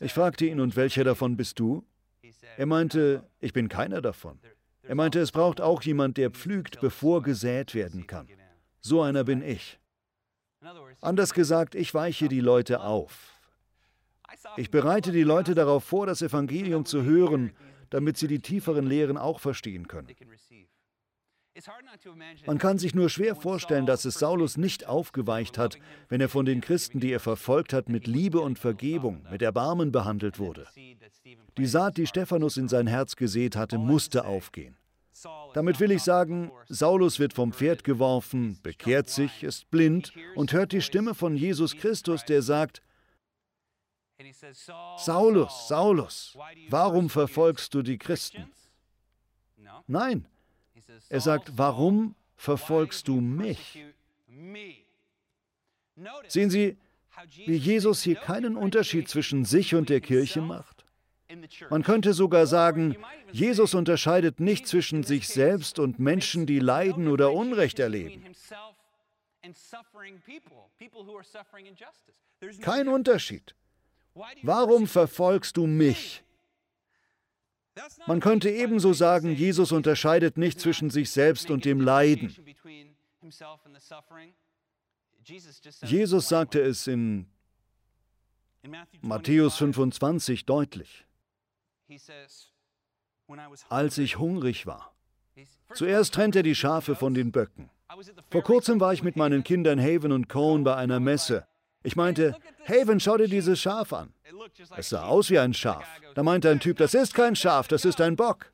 Ich 0.00 0.12
fragte 0.12 0.46
ihn, 0.46 0.60
und 0.60 0.76
welcher 0.76 1.04
davon 1.04 1.36
bist 1.36 1.58
du? 1.58 1.84
Er 2.56 2.66
meinte, 2.66 3.22
ich 3.40 3.52
bin 3.52 3.68
keiner 3.68 4.00
davon. 4.00 4.38
Er 4.82 4.94
meinte, 4.94 5.20
es 5.20 5.32
braucht 5.32 5.60
auch 5.60 5.82
jemand, 5.82 6.16
der 6.16 6.30
pflügt, 6.30 6.80
bevor 6.80 7.22
gesät 7.22 7.74
werden 7.74 8.06
kann. 8.06 8.28
So 8.80 9.02
einer 9.02 9.24
bin 9.24 9.42
ich. 9.42 9.78
Anders 11.00 11.34
gesagt, 11.34 11.74
ich 11.74 11.94
weiche 11.94 12.28
die 12.28 12.40
Leute 12.40 12.80
auf. 12.80 13.32
Ich 14.56 14.70
bereite 14.70 15.12
die 15.12 15.22
Leute 15.22 15.54
darauf 15.54 15.84
vor, 15.84 16.06
das 16.06 16.22
Evangelium 16.22 16.84
zu 16.84 17.02
hören, 17.02 17.52
damit 17.90 18.16
sie 18.16 18.26
die 18.26 18.40
tieferen 18.40 18.86
Lehren 18.86 19.18
auch 19.18 19.40
verstehen 19.40 19.86
können. 19.86 20.08
Man 22.46 22.58
kann 22.58 22.78
sich 22.78 22.94
nur 22.94 23.10
schwer 23.10 23.36
vorstellen, 23.36 23.84
dass 23.84 24.04
es 24.04 24.14
Saulus 24.14 24.56
nicht 24.56 24.86
aufgeweicht 24.86 25.58
hat, 25.58 25.78
wenn 26.08 26.20
er 26.20 26.30
von 26.30 26.46
den 26.46 26.60
Christen, 26.62 26.98
die 26.98 27.12
er 27.12 27.20
verfolgt 27.20 27.72
hat, 27.72 27.88
mit 27.88 28.06
Liebe 28.06 28.40
und 28.40 28.58
Vergebung, 28.58 29.26
mit 29.30 29.42
Erbarmen 29.42 29.92
behandelt 29.92 30.38
wurde. 30.38 30.66
Die 31.58 31.66
Saat, 31.66 31.98
die 31.98 32.06
Stephanus 32.06 32.56
in 32.56 32.68
sein 32.68 32.86
Herz 32.86 33.16
gesät 33.16 33.56
hatte, 33.56 33.78
musste 33.78 34.24
aufgehen. 34.24 34.76
Damit 35.52 35.78
will 35.78 35.90
ich 35.90 36.02
sagen, 36.02 36.50
Saulus 36.68 37.18
wird 37.18 37.34
vom 37.34 37.52
Pferd 37.52 37.84
geworfen, 37.84 38.58
bekehrt 38.62 39.10
sich, 39.10 39.42
ist 39.42 39.70
blind 39.70 40.12
und 40.34 40.52
hört 40.52 40.72
die 40.72 40.80
Stimme 40.80 41.14
von 41.14 41.36
Jesus 41.36 41.76
Christus, 41.76 42.24
der 42.24 42.42
sagt, 42.42 42.82
Saulus, 44.96 45.68
Saulus, 45.68 46.36
warum 46.68 47.10
verfolgst 47.10 47.74
du 47.74 47.82
die 47.82 47.98
Christen? 47.98 48.50
Nein, 49.86 50.26
er 51.08 51.20
sagt, 51.20 51.56
warum 51.56 52.14
verfolgst 52.36 53.08
du 53.08 53.20
mich? 53.20 53.84
Sehen 56.28 56.50
Sie, 56.50 56.76
wie 57.46 57.56
Jesus 57.56 58.02
hier 58.02 58.16
keinen 58.16 58.56
Unterschied 58.56 59.08
zwischen 59.08 59.44
sich 59.44 59.74
und 59.74 59.88
der 59.88 60.00
Kirche 60.00 60.40
macht? 60.40 60.84
Man 61.70 61.82
könnte 61.82 62.12
sogar 62.12 62.46
sagen, 62.46 62.96
Jesus 63.30 63.74
unterscheidet 63.74 64.40
nicht 64.40 64.66
zwischen 64.66 65.02
sich 65.02 65.28
selbst 65.28 65.78
und 65.78 65.98
Menschen, 65.98 66.46
die 66.46 66.58
leiden 66.58 67.08
oder 67.08 67.32
Unrecht 67.32 67.78
erleben. 67.78 68.24
Kein 72.60 72.88
Unterschied. 72.88 73.54
Warum 74.42 74.86
verfolgst 74.86 75.56
du 75.56 75.66
mich? 75.66 76.22
Man 78.06 78.20
könnte 78.20 78.50
ebenso 78.50 78.92
sagen, 78.92 79.32
Jesus 79.34 79.72
unterscheidet 79.72 80.36
nicht 80.36 80.60
zwischen 80.60 80.90
sich 80.90 81.10
selbst 81.10 81.50
und 81.50 81.64
dem 81.64 81.80
Leiden. 81.80 82.34
Jesus 85.84 86.28
sagte 86.28 86.60
es 86.60 86.86
in 86.86 87.26
Matthäus 89.00 89.56
25 89.56 90.44
deutlich. 90.44 91.06
Als 93.68 93.98
ich 93.98 94.18
hungrig 94.18 94.66
war. 94.66 94.94
Zuerst 95.74 96.14
trennt 96.14 96.36
er 96.36 96.42
die 96.42 96.54
Schafe 96.54 96.94
von 96.94 97.14
den 97.14 97.32
Böcken. 97.32 97.70
Vor 98.30 98.42
kurzem 98.42 98.80
war 98.80 98.92
ich 98.92 99.02
mit 99.02 99.16
meinen 99.16 99.44
Kindern 99.44 99.80
Haven 99.80 100.12
und 100.12 100.28
Cohn 100.28 100.64
bei 100.64 100.76
einer 100.76 101.00
Messe. 101.00 101.46
Ich 101.82 101.96
meinte, 101.96 102.36
Haven, 102.66 103.00
schau 103.00 103.16
dir 103.16 103.28
dieses 103.28 103.60
Schaf 103.60 103.92
an. 103.92 104.12
Es 104.76 104.88
sah 104.88 105.04
aus 105.04 105.30
wie 105.30 105.38
ein 105.38 105.54
Schaf. 105.54 105.86
Da 106.14 106.22
meinte 106.22 106.50
ein 106.50 106.60
Typ, 106.60 106.78
das 106.78 106.94
ist 106.94 107.14
kein 107.14 107.36
Schaf, 107.36 107.68
das 107.68 107.84
ist 107.84 108.00
ein 108.00 108.16
Bock. 108.16 108.52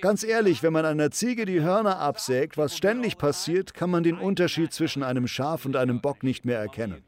Ganz 0.00 0.22
ehrlich, 0.22 0.62
wenn 0.62 0.72
man 0.72 0.86
einer 0.86 1.10
Ziege 1.10 1.44
die 1.44 1.60
Hörner 1.60 1.98
absägt, 1.98 2.56
was 2.56 2.76
ständig 2.76 3.18
passiert, 3.18 3.74
kann 3.74 3.90
man 3.90 4.02
den 4.02 4.18
Unterschied 4.18 4.72
zwischen 4.72 5.02
einem 5.02 5.26
Schaf 5.26 5.64
und 5.64 5.76
einem 5.76 6.00
Bock 6.00 6.22
nicht 6.22 6.44
mehr 6.44 6.58
erkennen. 6.58 7.02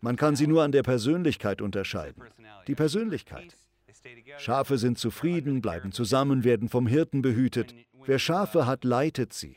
Man 0.00 0.16
kann 0.16 0.36
sie 0.36 0.46
nur 0.46 0.62
an 0.62 0.72
der 0.72 0.82
Persönlichkeit 0.82 1.60
unterscheiden. 1.60 2.22
Die 2.66 2.74
Persönlichkeit. 2.74 3.56
Schafe 4.38 4.78
sind 4.78 4.98
zufrieden, 4.98 5.60
bleiben 5.60 5.92
zusammen, 5.92 6.44
werden 6.44 6.68
vom 6.68 6.86
Hirten 6.86 7.22
behütet. 7.22 7.74
Wer 8.04 8.18
Schafe 8.18 8.66
hat, 8.66 8.84
leitet 8.84 9.32
sie. 9.32 9.56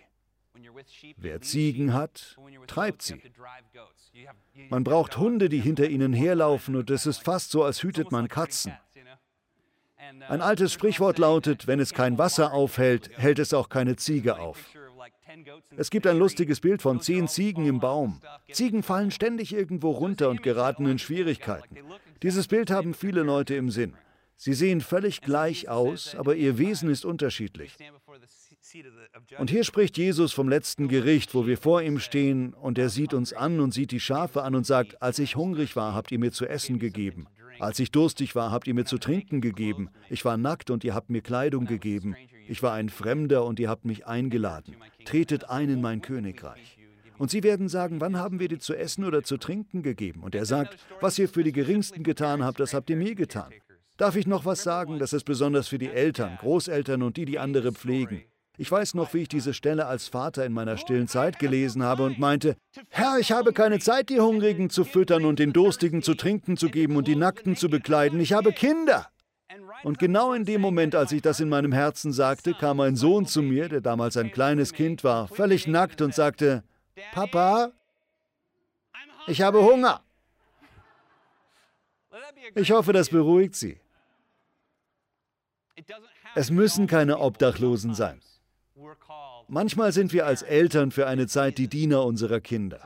Wer 1.18 1.42
Ziegen 1.42 1.94
hat, 1.94 2.38
treibt 2.68 3.02
sie. 3.02 3.22
Man 4.70 4.84
braucht 4.84 5.18
Hunde, 5.18 5.50
die 5.50 5.60
hinter 5.60 5.88
ihnen 5.90 6.14
herlaufen, 6.14 6.76
und 6.76 6.90
es 6.90 7.06
ist 7.06 7.24
fast 7.24 7.52
so, 7.52 7.64
als 7.64 7.84
hütet 7.84 8.12
man 8.12 8.28
Katzen. 8.28 8.74
Ein 10.30 10.42
altes 10.42 10.74
Sprichwort 10.74 11.18
lautet, 11.18 11.68
wenn 11.68 11.80
es 11.80 11.94
kein 11.94 12.18
Wasser 12.18 12.54
aufhält, 12.54 13.10
hält 13.18 13.40
es 13.40 13.54
auch 13.54 13.70
keine 13.70 13.96
Ziege 13.96 14.40
auf. 14.40 14.58
Es 15.76 15.90
gibt 15.90 16.08
ein 16.08 16.18
lustiges 16.18 16.60
Bild 16.62 16.82
von 16.82 17.02
zehn 17.02 17.28
Ziegen 17.28 17.66
im 17.66 17.80
Baum. 17.80 18.22
Ziegen 18.52 18.84
fallen 18.84 19.12
ständig 19.12 19.54
irgendwo 19.54 19.92
runter 19.92 20.30
und 20.30 20.44
geraten 20.44 20.86
in 20.86 21.00
Schwierigkeiten. 21.00 21.78
Dieses 22.24 22.48
Bild 22.48 22.72
haben 22.72 22.94
viele 22.94 23.24
Leute 23.24 23.56
im 23.56 23.70
Sinn. 23.70 23.94
Sie 24.40 24.54
sehen 24.54 24.82
völlig 24.82 25.22
gleich 25.22 25.68
aus, 25.68 26.16
aber 26.16 26.36
ihr 26.36 26.58
Wesen 26.58 26.90
ist 26.90 27.06
unterschiedlich. 27.06 27.76
Und 29.38 29.50
hier 29.50 29.64
spricht 29.64 29.98
Jesus 29.98 30.34
vom 30.34 30.50
letzten 30.50 30.88
Gericht, 30.88 31.34
wo 31.34 31.48
wir 31.48 31.58
vor 31.58 31.82
ihm 31.82 32.00
stehen 32.00 32.54
und 32.54 32.78
er 32.78 32.90
sieht 32.90 33.14
uns 33.14 33.34
an 33.34 33.60
und 33.60 33.74
sieht 33.74 33.92
die 33.92 34.00
Schafe 34.00 34.44
an 34.44 34.56
und 34.56 34.66
sagt, 34.66 35.02
als 35.02 35.20
ich 35.20 35.36
hungrig 35.36 35.76
war, 35.76 35.94
habt 35.94 36.12
ihr 36.12 36.20
mir 36.20 36.32
zu 36.32 36.46
essen 36.46 36.80
gegeben. 36.80 37.28
Als 37.60 37.80
ich 37.80 37.92
durstig 37.92 38.36
war, 38.36 38.52
habt 38.52 38.68
ihr 38.68 38.74
mir 38.74 38.86
zu 38.86 38.98
trinken 38.98 39.42
gegeben. 39.42 39.90
Ich 40.10 40.26
war 40.26 40.38
nackt 40.38 40.70
und 40.70 40.84
ihr 40.84 40.94
habt 40.94 41.10
mir 41.10 41.22
Kleidung 41.22 41.66
gegeben. 41.66 42.16
Ich 42.48 42.62
war 42.62 42.74
ein 42.74 42.90
Fremder 42.90 43.46
und 43.46 43.60
ihr 43.60 43.70
habt 43.70 43.86
mich 43.86 44.06
eingeladen. 44.06 44.76
Tretet 45.06 45.50
ein 45.50 45.70
in 45.70 45.82
mein 45.82 46.02
Königreich. 46.02 46.78
Und 47.18 47.32
sie 47.32 47.42
werden 47.44 47.68
sagen, 47.68 48.00
wann 48.00 48.18
haben 48.18 48.40
wir 48.40 48.48
dir 48.48 48.60
zu 48.60 48.76
essen 48.76 49.04
oder 49.04 49.24
zu 49.24 49.38
trinken 49.38 49.82
gegeben? 49.82 50.22
Und 50.22 50.36
er 50.36 50.46
sagt, 50.46 50.78
was 51.02 51.18
ihr 51.18 51.28
für 51.28 51.44
die 51.44 51.52
Geringsten 51.52 52.04
getan 52.04 52.44
habt, 52.44 52.60
das 52.60 52.74
habt 52.74 52.90
ihr 52.90 52.96
mir 52.98 53.16
getan. 53.16 53.52
Darf 53.98 54.16
ich 54.16 54.28
noch 54.28 54.46
was 54.46 54.62
sagen? 54.62 55.00
Das 55.00 55.14
ist 55.14 55.24
besonders 55.24 55.68
für 55.68 55.80
die 55.80 55.90
Eltern, 55.90 56.38
Großeltern 56.40 57.02
und 57.02 57.18
die, 57.18 57.26
die 57.26 57.40
andere 57.40 57.72
pflegen. 57.72 58.24
Ich 58.60 58.72
weiß 58.72 58.96
noch, 58.96 59.14
wie 59.14 59.20
ich 59.20 59.28
diese 59.30 59.54
Stelle 59.54 59.86
als 59.86 60.08
Vater 60.08 60.44
in 60.44 60.52
meiner 60.52 60.78
stillen 60.78 61.08
Zeit 61.08 61.38
gelesen 61.38 61.84
habe 61.84 62.04
und 62.04 62.18
meinte, 62.18 62.58
Herr, 62.90 63.20
ich 63.20 63.32
habe 63.32 63.54
keine 63.54 63.78
Zeit, 63.78 64.10
die 64.10 64.20
Hungrigen 64.20 64.72
zu 64.72 64.84
füttern 64.84 65.26
und 65.26 65.38
den 65.38 65.54
Durstigen 65.54 66.02
zu 66.02 66.16
trinken 66.16 66.58
zu 66.58 66.70
geben 66.70 66.96
und 66.96 67.08
die 67.08 67.16
Nackten 67.16 67.56
zu 67.56 67.70
bekleiden. 67.70 68.20
Ich 68.20 68.34
habe 68.34 68.52
Kinder. 68.52 69.08
Und 69.84 70.00
genau 70.00 70.34
in 70.34 70.44
dem 70.44 70.60
Moment, 70.60 70.96
als 70.96 71.12
ich 71.12 71.22
das 71.22 71.40
in 71.40 71.50
meinem 71.50 71.72
Herzen 71.72 72.12
sagte, 72.12 72.56
kam 72.56 72.80
ein 72.80 72.96
Sohn 72.96 73.28
zu 73.28 73.44
mir, 73.44 73.70
der 73.70 73.82
damals 73.82 74.18
ein 74.18 74.32
kleines 74.32 74.74
Kind 74.74 75.04
war, 75.04 75.28
völlig 75.28 75.68
nackt 75.68 76.02
und 76.02 76.16
sagte, 76.16 76.64
Papa, 77.12 77.72
ich 79.28 79.42
habe 79.44 79.62
Hunger. 79.64 80.02
Ich 82.56 82.72
hoffe, 82.72 82.92
das 82.92 83.10
beruhigt 83.10 83.56
Sie. 83.56 83.80
Es 86.34 86.50
müssen 86.50 86.88
keine 86.88 87.20
Obdachlosen 87.20 87.94
sein. 87.94 88.20
Manchmal 89.48 89.92
sind 89.92 90.14
wir 90.14 90.26
als 90.26 90.42
Eltern 90.42 90.92
für 90.92 91.08
eine 91.08 91.28
Zeit 91.28 91.58
die 91.58 91.68
Diener 91.68 92.04
unserer 92.06 92.40
Kinder. 92.40 92.80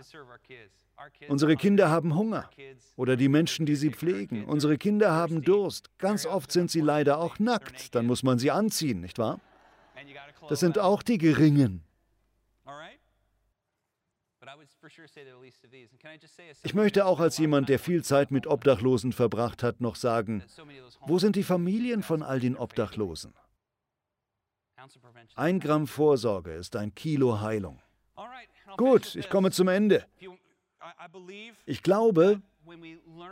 Unsere 1.28 1.56
Kinder 1.56 1.90
haben 1.90 2.16
Hunger 2.16 2.50
oder 2.96 3.18
die 3.18 3.30
Menschen, 3.30 3.66
die 3.66 3.76
sie 3.76 3.90
pflegen. 3.90 4.46
Unsere 4.46 4.78
Kinder 4.78 5.12
haben 5.12 5.42
Durst. 5.42 5.90
Ganz 5.98 6.26
oft 6.26 6.52
sind 6.52 6.70
sie 6.70 6.82
leider 6.82 7.20
auch 7.20 7.40
nackt. 7.40 7.96
Dann 7.96 8.06
muss 8.06 8.24
man 8.24 8.38
sie 8.40 8.52
anziehen, 8.52 9.02
nicht 9.02 9.18
wahr? 9.18 9.40
Das 10.50 10.60
sind 10.60 10.78
auch 10.80 11.02
die 11.04 11.18
Geringen. 11.18 11.84
Ich 16.64 16.74
möchte 16.74 17.06
auch 17.06 17.20
als 17.20 17.38
jemand, 17.38 17.70
der 17.70 17.80
viel 17.80 18.04
Zeit 18.04 18.32
mit 18.32 18.48
Obdachlosen 18.48 19.14
verbracht 19.14 19.64
hat, 19.64 19.82
noch 19.82 19.96
sagen, 19.96 20.44
wo 21.06 21.20
sind 21.20 21.36
die 21.36 21.44
Familien 21.44 22.04
von 22.04 22.24
all 22.24 22.40
den 22.40 22.56
Obdachlosen? 22.56 23.34
Ein 25.36 25.60
Gramm 25.60 25.88
Vorsorge 25.88 26.54
ist 26.54 26.76
ein 26.76 26.94
Kilo 26.96 27.42
Heilung. 27.42 27.82
Gut, 28.78 29.16
ich 29.16 29.30
komme 29.30 29.52
zum 29.52 29.68
Ende. 29.68 30.06
Ich 31.66 31.84
glaube, 31.84 32.42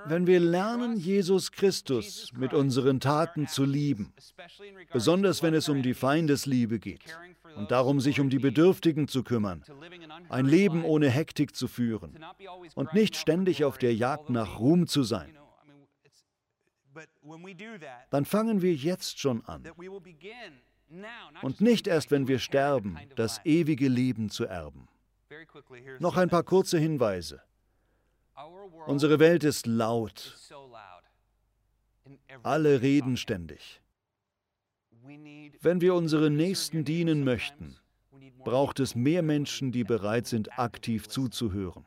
wenn 0.05 0.27
wir 0.27 0.39
lernen, 0.39 0.97
Jesus 0.97 1.51
Christus 1.51 2.31
mit 2.33 2.53
unseren 2.53 2.99
Taten 2.99 3.47
zu 3.47 3.63
lieben, 3.63 4.13
besonders 4.91 5.43
wenn 5.43 5.53
es 5.53 5.69
um 5.69 5.81
die 5.81 5.93
Feindesliebe 5.93 6.79
geht 6.79 7.17
und 7.55 7.71
darum, 7.71 7.99
sich 7.99 8.19
um 8.19 8.29
die 8.29 8.39
Bedürftigen 8.39 9.07
zu 9.07 9.23
kümmern, 9.23 9.63
ein 10.29 10.45
Leben 10.45 10.83
ohne 10.83 11.09
Hektik 11.09 11.55
zu 11.55 11.67
führen 11.67 12.17
und 12.75 12.93
nicht 12.93 13.15
ständig 13.15 13.63
auf 13.63 13.77
der 13.77 13.93
Jagd 13.93 14.29
nach 14.29 14.59
Ruhm 14.59 14.87
zu 14.87 15.03
sein, 15.03 15.37
dann 18.09 18.25
fangen 18.25 18.61
wir 18.61 18.73
jetzt 18.73 19.19
schon 19.19 19.45
an 19.45 19.63
und 21.41 21.61
nicht 21.61 21.87
erst, 21.87 22.11
wenn 22.11 22.27
wir 22.27 22.39
sterben, 22.39 22.97
das 23.15 23.41
ewige 23.45 23.87
Leben 23.87 24.29
zu 24.29 24.45
erben. 24.45 24.87
Noch 25.99 26.17
ein 26.17 26.29
paar 26.29 26.43
kurze 26.43 26.79
Hinweise. 26.79 27.41
Unsere 28.87 29.19
Welt 29.19 29.43
ist 29.43 29.67
laut. 29.67 30.37
Alle 32.43 32.81
reden 32.81 33.17
ständig. 33.17 33.81
Wenn 35.61 35.81
wir 35.81 35.93
unseren 35.93 36.35
Nächsten 36.35 36.85
dienen 36.85 37.23
möchten, 37.23 37.77
braucht 38.43 38.79
es 38.79 38.95
mehr 38.95 39.21
Menschen, 39.21 39.71
die 39.71 39.83
bereit 39.83 40.27
sind, 40.27 40.57
aktiv 40.57 41.07
zuzuhören. 41.07 41.85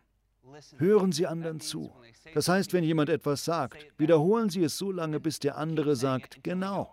Hören 0.76 1.12
Sie 1.12 1.26
anderen 1.26 1.60
zu. 1.60 1.92
Das 2.34 2.48
heißt, 2.48 2.72
wenn 2.72 2.84
jemand 2.84 3.08
etwas 3.08 3.44
sagt, 3.44 3.86
wiederholen 3.98 4.50
Sie 4.50 4.62
es 4.62 4.78
so 4.78 4.92
lange, 4.92 5.18
bis 5.18 5.38
der 5.38 5.56
andere 5.56 5.96
sagt, 5.96 6.42
genau. 6.42 6.92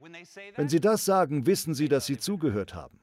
Wenn 0.00 0.68
Sie 0.68 0.80
das 0.80 1.04
sagen, 1.04 1.46
wissen 1.46 1.74
Sie, 1.74 1.88
dass 1.88 2.06
Sie 2.06 2.18
zugehört 2.18 2.74
haben. 2.74 3.00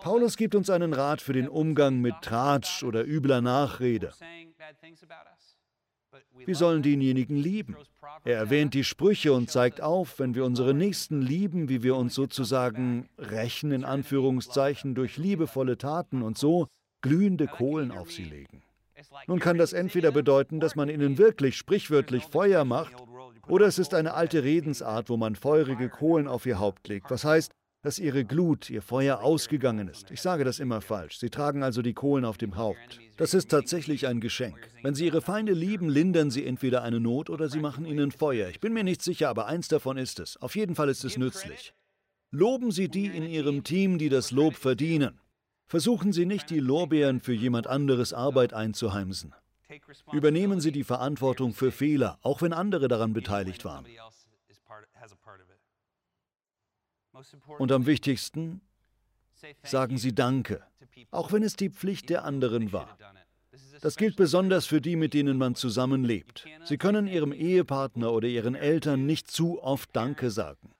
Paulus 0.00 0.36
gibt 0.36 0.54
uns 0.54 0.70
einen 0.70 0.94
Rat 0.94 1.20
für 1.20 1.32
den 1.32 1.48
Umgang 1.48 2.00
mit 2.00 2.14
Tratsch 2.22 2.82
oder 2.82 3.04
übler 3.04 3.40
Nachrede. 3.40 4.12
Wir 6.46 6.54
sollen 6.56 6.82
denjenigen 6.82 7.36
lieben. 7.36 7.76
Er 8.24 8.36
erwähnt 8.36 8.74
die 8.74 8.84
Sprüche 8.84 9.32
und 9.32 9.50
zeigt 9.50 9.80
auf, 9.80 10.18
wenn 10.18 10.34
wir 10.34 10.44
unsere 10.44 10.74
Nächsten 10.74 11.20
lieben, 11.20 11.68
wie 11.68 11.82
wir 11.82 11.96
uns 11.96 12.14
sozusagen 12.14 13.08
rächen 13.18 13.72
in 13.72 13.84
Anführungszeichen 13.84 14.94
durch 14.94 15.16
liebevolle 15.18 15.76
Taten 15.76 16.22
und 16.22 16.38
so 16.38 16.66
glühende 17.02 17.46
Kohlen 17.46 17.92
auf 17.92 18.10
sie 18.10 18.24
legen. 18.24 18.62
Nun 19.26 19.38
kann 19.38 19.56
das 19.56 19.72
entweder 19.72 20.10
bedeuten, 20.10 20.60
dass 20.60 20.76
man 20.76 20.88
ihnen 20.88 21.16
wirklich 21.16 21.56
sprichwörtlich 21.56 22.24
Feuer 22.24 22.64
macht, 22.64 22.94
oder 23.50 23.66
es 23.66 23.78
ist 23.78 23.94
eine 23.94 24.14
alte 24.14 24.44
Redensart, 24.44 25.10
wo 25.10 25.16
man 25.16 25.34
feurige 25.34 25.88
Kohlen 25.88 26.28
auf 26.28 26.46
ihr 26.46 26.58
Haupt 26.58 26.88
legt. 26.88 27.10
Was 27.10 27.24
heißt, 27.24 27.52
dass 27.82 27.98
ihre 27.98 28.24
Glut, 28.24 28.68
ihr 28.68 28.82
Feuer 28.82 29.20
ausgegangen 29.20 29.88
ist. 29.88 30.10
Ich 30.10 30.20
sage 30.20 30.44
das 30.44 30.60
immer 30.60 30.80
falsch. 30.82 31.18
Sie 31.18 31.30
tragen 31.30 31.62
also 31.62 31.80
die 31.80 31.94
Kohlen 31.94 32.24
auf 32.26 32.36
dem 32.36 32.56
Haupt. 32.56 33.00
Das 33.16 33.32
ist 33.32 33.50
tatsächlich 33.50 34.06
ein 34.06 34.20
Geschenk. 34.20 34.58
Wenn 34.82 34.94
Sie 34.94 35.06
Ihre 35.06 35.22
Feinde 35.22 35.52
lieben, 35.52 35.88
lindern 35.88 36.30
Sie 36.30 36.44
entweder 36.44 36.82
eine 36.82 37.00
Not 37.00 37.30
oder 37.30 37.48
Sie 37.48 37.60
machen 37.60 37.86
ihnen 37.86 38.12
Feuer. 38.12 38.48
Ich 38.50 38.60
bin 38.60 38.74
mir 38.74 38.84
nicht 38.84 39.02
sicher, 39.02 39.30
aber 39.30 39.46
eins 39.46 39.68
davon 39.68 39.96
ist 39.96 40.20
es. 40.20 40.36
Auf 40.36 40.56
jeden 40.56 40.74
Fall 40.74 40.90
ist 40.90 41.04
es 41.04 41.16
nützlich. 41.16 41.72
Loben 42.30 42.70
Sie 42.70 42.88
die 42.88 43.06
in 43.06 43.24
Ihrem 43.24 43.64
Team, 43.64 43.98
die 43.98 44.10
das 44.10 44.30
Lob 44.30 44.56
verdienen. 44.56 45.18
Versuchen 45.66 46.12
Sie 46.12 46.26
nicht, 46.26 46.50
die 46.50 46.60
Lorbeeren 46.60 47.20
für 47.20 47.32
jemand 47.32 47.66
anderes 47.66 48.12
Arbeit 48.12 48.52
einzuheimsen. 48.52 49.34
Übernehmen 50.12 50.60
Sie 50.60 50.72
die 50.72 50.84
Verantwortung 50.84 51.52
für 51.52 51.72
Fehler, 51.72 52.18
auch 52.22 52.42
wenn 52.42 52.52
andere 52.52 52.88
daran 52.88 53.12
beteiligt 53.12 53.64
waren. 53.64 53.86
Und 57.58 57.72
am 57.72 57.86
wichtigsten, 57.86 58.60
sagen 59.62 59.98
Sie 59.98 60.14
Danke, 60.14 60.62
auch 61.10 61.32
wenn 61.32 61.42
es 61.42 61.56
die 61.56 61.70
Pflicht 61.70 62.10
der 62.10 62.24
anderen 62.24 62.72
war. 62.72 62.96
Das 63.80 63.96
gilt 63.96 64.16
besonders 64.16 64.66
für 64.66 64.80
die, 64.80 64.96
mit 64.96 65.14
denen 65.14 65.38
man 65.38 65.54
zusammenlebt. 65.54 66.46
Sie 66.64 66.76
können 66.76 67.06
Ihrem 67.06 67.32
Ehepartner 67.32 68.12
oder 68.12 68.28
Ihren 68.28 68.54
Eltern 68.54 69.06
nicht 69.06 69.30
zu 69.30 69.62
oft 69.62 69.94
Danke 69.94 70.30
sagen. 70.30 70.72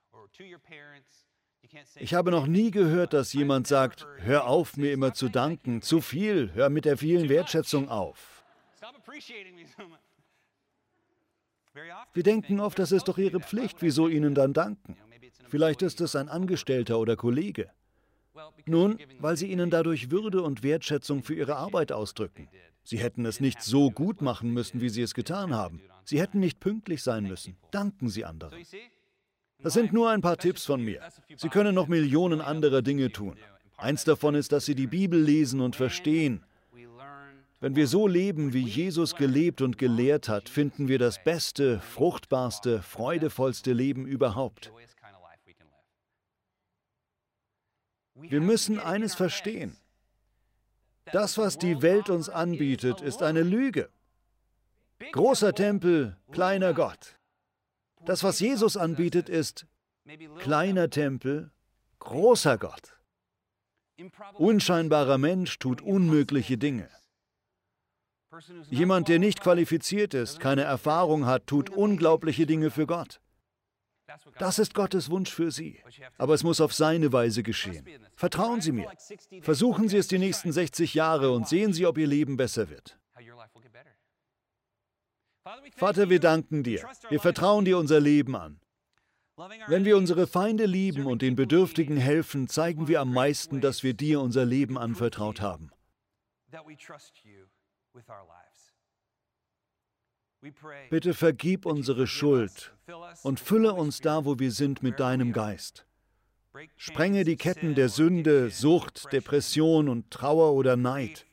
Ich 1.95 2.13
habe 2.13 2.31
noch 2.31 2.47
nie 2.47 2.71
gehört, 2.71 3.13
dass 3.13 3.33
jemand 3.33 3.65
sagt, 3.67 4.05
hör 4.17 4.45
auf, 4.45 4.77
mir 4.77 4.91
immer 4.91 5.13
zu 5.13 5.29
danken, 5.29 5.81
zu 5.81 6.01
viel, 6.01 6.51
hör 6.53 6.69
mit 6.69 6.85
der 6.85 6.97
vielen 6.97 7.29
Wertschätzung 7.29 7.89
auf. 7.89 8.30
Wir 12.13 12.23
denken 12.23 12.59
oft, 12.59 12.79
das 12.79 12.91
ist 12.91 13.07
doch 13.07 13.17
Ihre 13.17 13.39
Pflicht, 13.39 13.81
wieso 13.81 14.07
Ihnen 14.07 14.35
dann 14.35 14.53
danken? 14.53 14.97
Vielleicht 15.47 15.81
ist 15.81 16.01
es 16.01 16.15
ein 16.15 16.29
Angestellter 16.29 16.99
oder 16.99 17.15
Kollege. 17.15 17.69
Nun, 18.65 18.97
weil 19.19 19.37
Sie 19.37 19.51
ihnen 19.51 19.69
dadurch 19.69 20.11
Würde 20.11 20.41
und 20.41 20.63
Wertschätzung 20.63 21.23
für 21.23 21.33
Ihre 21.33 21.57
Arbeit 21.57 21.91
ausdrücken. 21.91 22.47
Sie 22.83 22.97
hätten 22.97 23.25
es 23.25 23.39
nicht 23.39 23.61
so 23.61 23.91
gut 23.91 24.21
machen 24.21 24.51
müssen, 24.51 24.81
wie 24.81 24.89
Sie 24.89 25.01
es 25.01 25.13
getan 25.13 25.53
haben. 25.53 25.81
Sie 26.03 26.19
hätten 26.19 26.39
nicht 26.39 26.59
pünktlich 26.59 27.03
sein 27.03 27.25
müssen. 27.25 27.57
Danken 27.71 28.09
Sie 28.09 28.25
anderen. 28.25 28.65
Das 29.59 29.73
sind 29.73 29.93
nur 29.93 30.09
ein 30.09 30.21
paar 30.21 30.37
Tipps 30.37 30.65
von 30.65 30.81
mir. 30.81 31.01
Sie 31.35 31.49
können 31.49 31.75
noch 31.75 31.87
Millionen 31.87 32.41
anderer 32.41 32.81
Dinge 32.81 33.11
tun. 33.11 33.37
Eins 33.77 34.03
davon 34.03 34.35
ist, 34.35 34.51
dass 34.51 34.65
Sie 34.65 34.75
die 34.75 34.87
Bibel 34.87 35.21
lesen 35.21 35.61
und 35.61 35.75
verstehen. 35.75 36.43
Wenn 37.61 37.75
wir 37.75 37.87
so 37.87 38.07
leben, 38.07 38.53
wie 38.53 38.63
Jesus 38.63 39.15
gelebt 39.15 39.61
und 39.61 39.77
gelehrt 39.77 40.27
hat, 40.27 40.49
finden 40.49 40.87
wir 40.87 40.97
das 40.97 41.23
beste, 41.23 41.79
fruchtbarste, 41.79 42.81
freudevollste 42.81 43.71
Leben 43.71 44.07
überhaupt. 44.07 44.71
Wir 48.15 48.41
müssen 48.41 48.79
eines 48.79 49.13
verstehen. 49.13 49.77
Das, 51.11 51.37
was 51.37 51.59
die 51.59 51.83
Welt 51.83 52.09
uns 52.09 52.29
anbietet, 52.29 53.01
ist 53.01 53.21
eine 53.21 53.43
Lüge. 53.43 53.89
Großer 55.11 55.53
Tempel, 55.53 56.17
kleiner 56.31 56.73
Gott. 56.73 57.19
Das, 58.05 58.23
was 58.23 58.39
Jesus 58.39 58.75
anbietet, 58.75 59.29
ist 59.29 59.67
kleiner 60.39 60.89
Tempel, 60.89 61.51
großer 61.99 62.57
Gott. 62.57 62.97
Unscheinbarer 64.33 65.19
Mensch 65.19 65.59
tut 65.59 65.83
unmögliche 65.83 66.57
Dinge. 66.57 66.89
Jemand, 68.69 69.07
der 69.07 69.19
nicht 69.19 69.41
qualifiziert 69.41 70.13
ist, 70.13 70.39
keine 70.39 70.63
Erfahrung 70.63 71.25
hat, 71.25 71.47
tut 71.47 71.69
unglaubliche 71.69 72.45
Dinge 72.45 72.71
für 72.71 72.87
Gott. 72.87 73.19
Das 74.37 74.59
ist 74.59 74.73
Gottes 74.73 75.09
Wunsch 75.09 75.31
für 75.31 75.51
Sie. 75.51 75.79
Aber 76.17 76.33
es 76.33 76.43
muss 76.43 76.61
auf 76.61 76.73
seine 76.73 77.13
Weise 77.13 77.43
geschehen. 77.43 77.85
Vertrauen 78.15 78.61
Sie 78.61 78.71
mir. 78.71 78.91
Versuchen 79.41 79.89
Sie 79.89 79.97
es 79.97 80.07
die 80.07 80.19
nächsten 80.19 80.51
60 80.51 80.93
Jahre 80.93 81.31
und 81.31 81.47
sehen 81.47 81.73
Sie, 81.73 81.85
ob 81.85 81.97
Ihr 81.97 82.07
Leben 82.07 82.37
besser 82.37 82.69
wird. 82.69 82.97
Vater, 85.75 86.09
wir 86.09 86.19
danken 86.19 86.63
dir. 86.63 86.87
Wir 87.09 87.19
vertrauen 87.19 87.65
dir 87.65 87.77
unser 87.77 87.99
Leben 87.99 88.35
an. 88.35 88.59
Wenn 89.67 89.85
wir 89.85 89.97
unsere 89.97 90.27
Feinde 90.27 90.65
lieben 90.65 91.07
und 91.07 91.21
den 91.21 91.35
Bedürftigen 91.35 91.97
helfen, 91.97 92.47
zeigen 92.47 92.87
wir 92.87 93.01
am 93.01 93.11
meisten, 93.11 93.59
dass 93.59 93.81
wir 93.81 93.93
dir 93.93 94.21
unser 94.21 94.45
Leben 94.45 94.77
anvertraut 94.77 95.41
haben. 95.41 95.71
Bitte 100.89 101.13
vergib 101.13 101.65
unsere 101.65 102.07
Schuld 102.07 102.73
und 103.23 103.39
fülle 103.39 103.73
uns 103.73 103.99
da, 103.99 104.25
wo 104.25 104.39
wir 104.39 104.51
sind, 104.51 104.81
mit 104.81 104.99
deinem 104.99 105.33
Geist. 105.33 105.85
Sprenge 106.75 107.23
die 107.23 107.37
Ketten 107.37 107.75
der 107.75 107.89
Sünde, 107.89 108.49
Sucht, 108.49 109.11
Depression 109.13 109.87
und 109.87 110.09
Trauer 110.11 110.53
oder 110.53 110.75
Neid. 110.75 111.25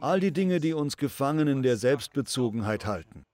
All 0.00 0.20
die 0.20 0.32
Dinge, 0.32 0.60
die 0.60 0.72
uns 0.72 0.96
gefangen 0.96 1.48
in 1.48 1.62
der 1.62 1.76
Selbstbezogenheit 1.76 2.86
halten. 2.86 3.24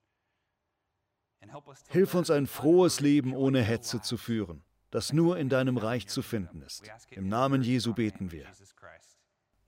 Hilf 1.88 2.14
uns 2.14 2.30
ein 2.30 2.46
frohes 2.46 3.00
Leben 3.00 3.34
ohne 3.34 3.62
Hetze 3.62 4.00
zu 4.00 4.16
führen, 4.16 4.64
das 4.90 5.12
nur 5.12 5.38
in 5.38 5.48
deinem 5.48 5.76
Reich 5.76 6.08
zu 6.08 6.22
finden 6.22 6.62
ist. 6.62 6.82
Im 7.10 7.28
Namen 7.28 7.62
Jesu 7.62 7.94
beten 7.94 8.32
wir. 8.32 8.46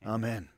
Amen. 0.03 0.54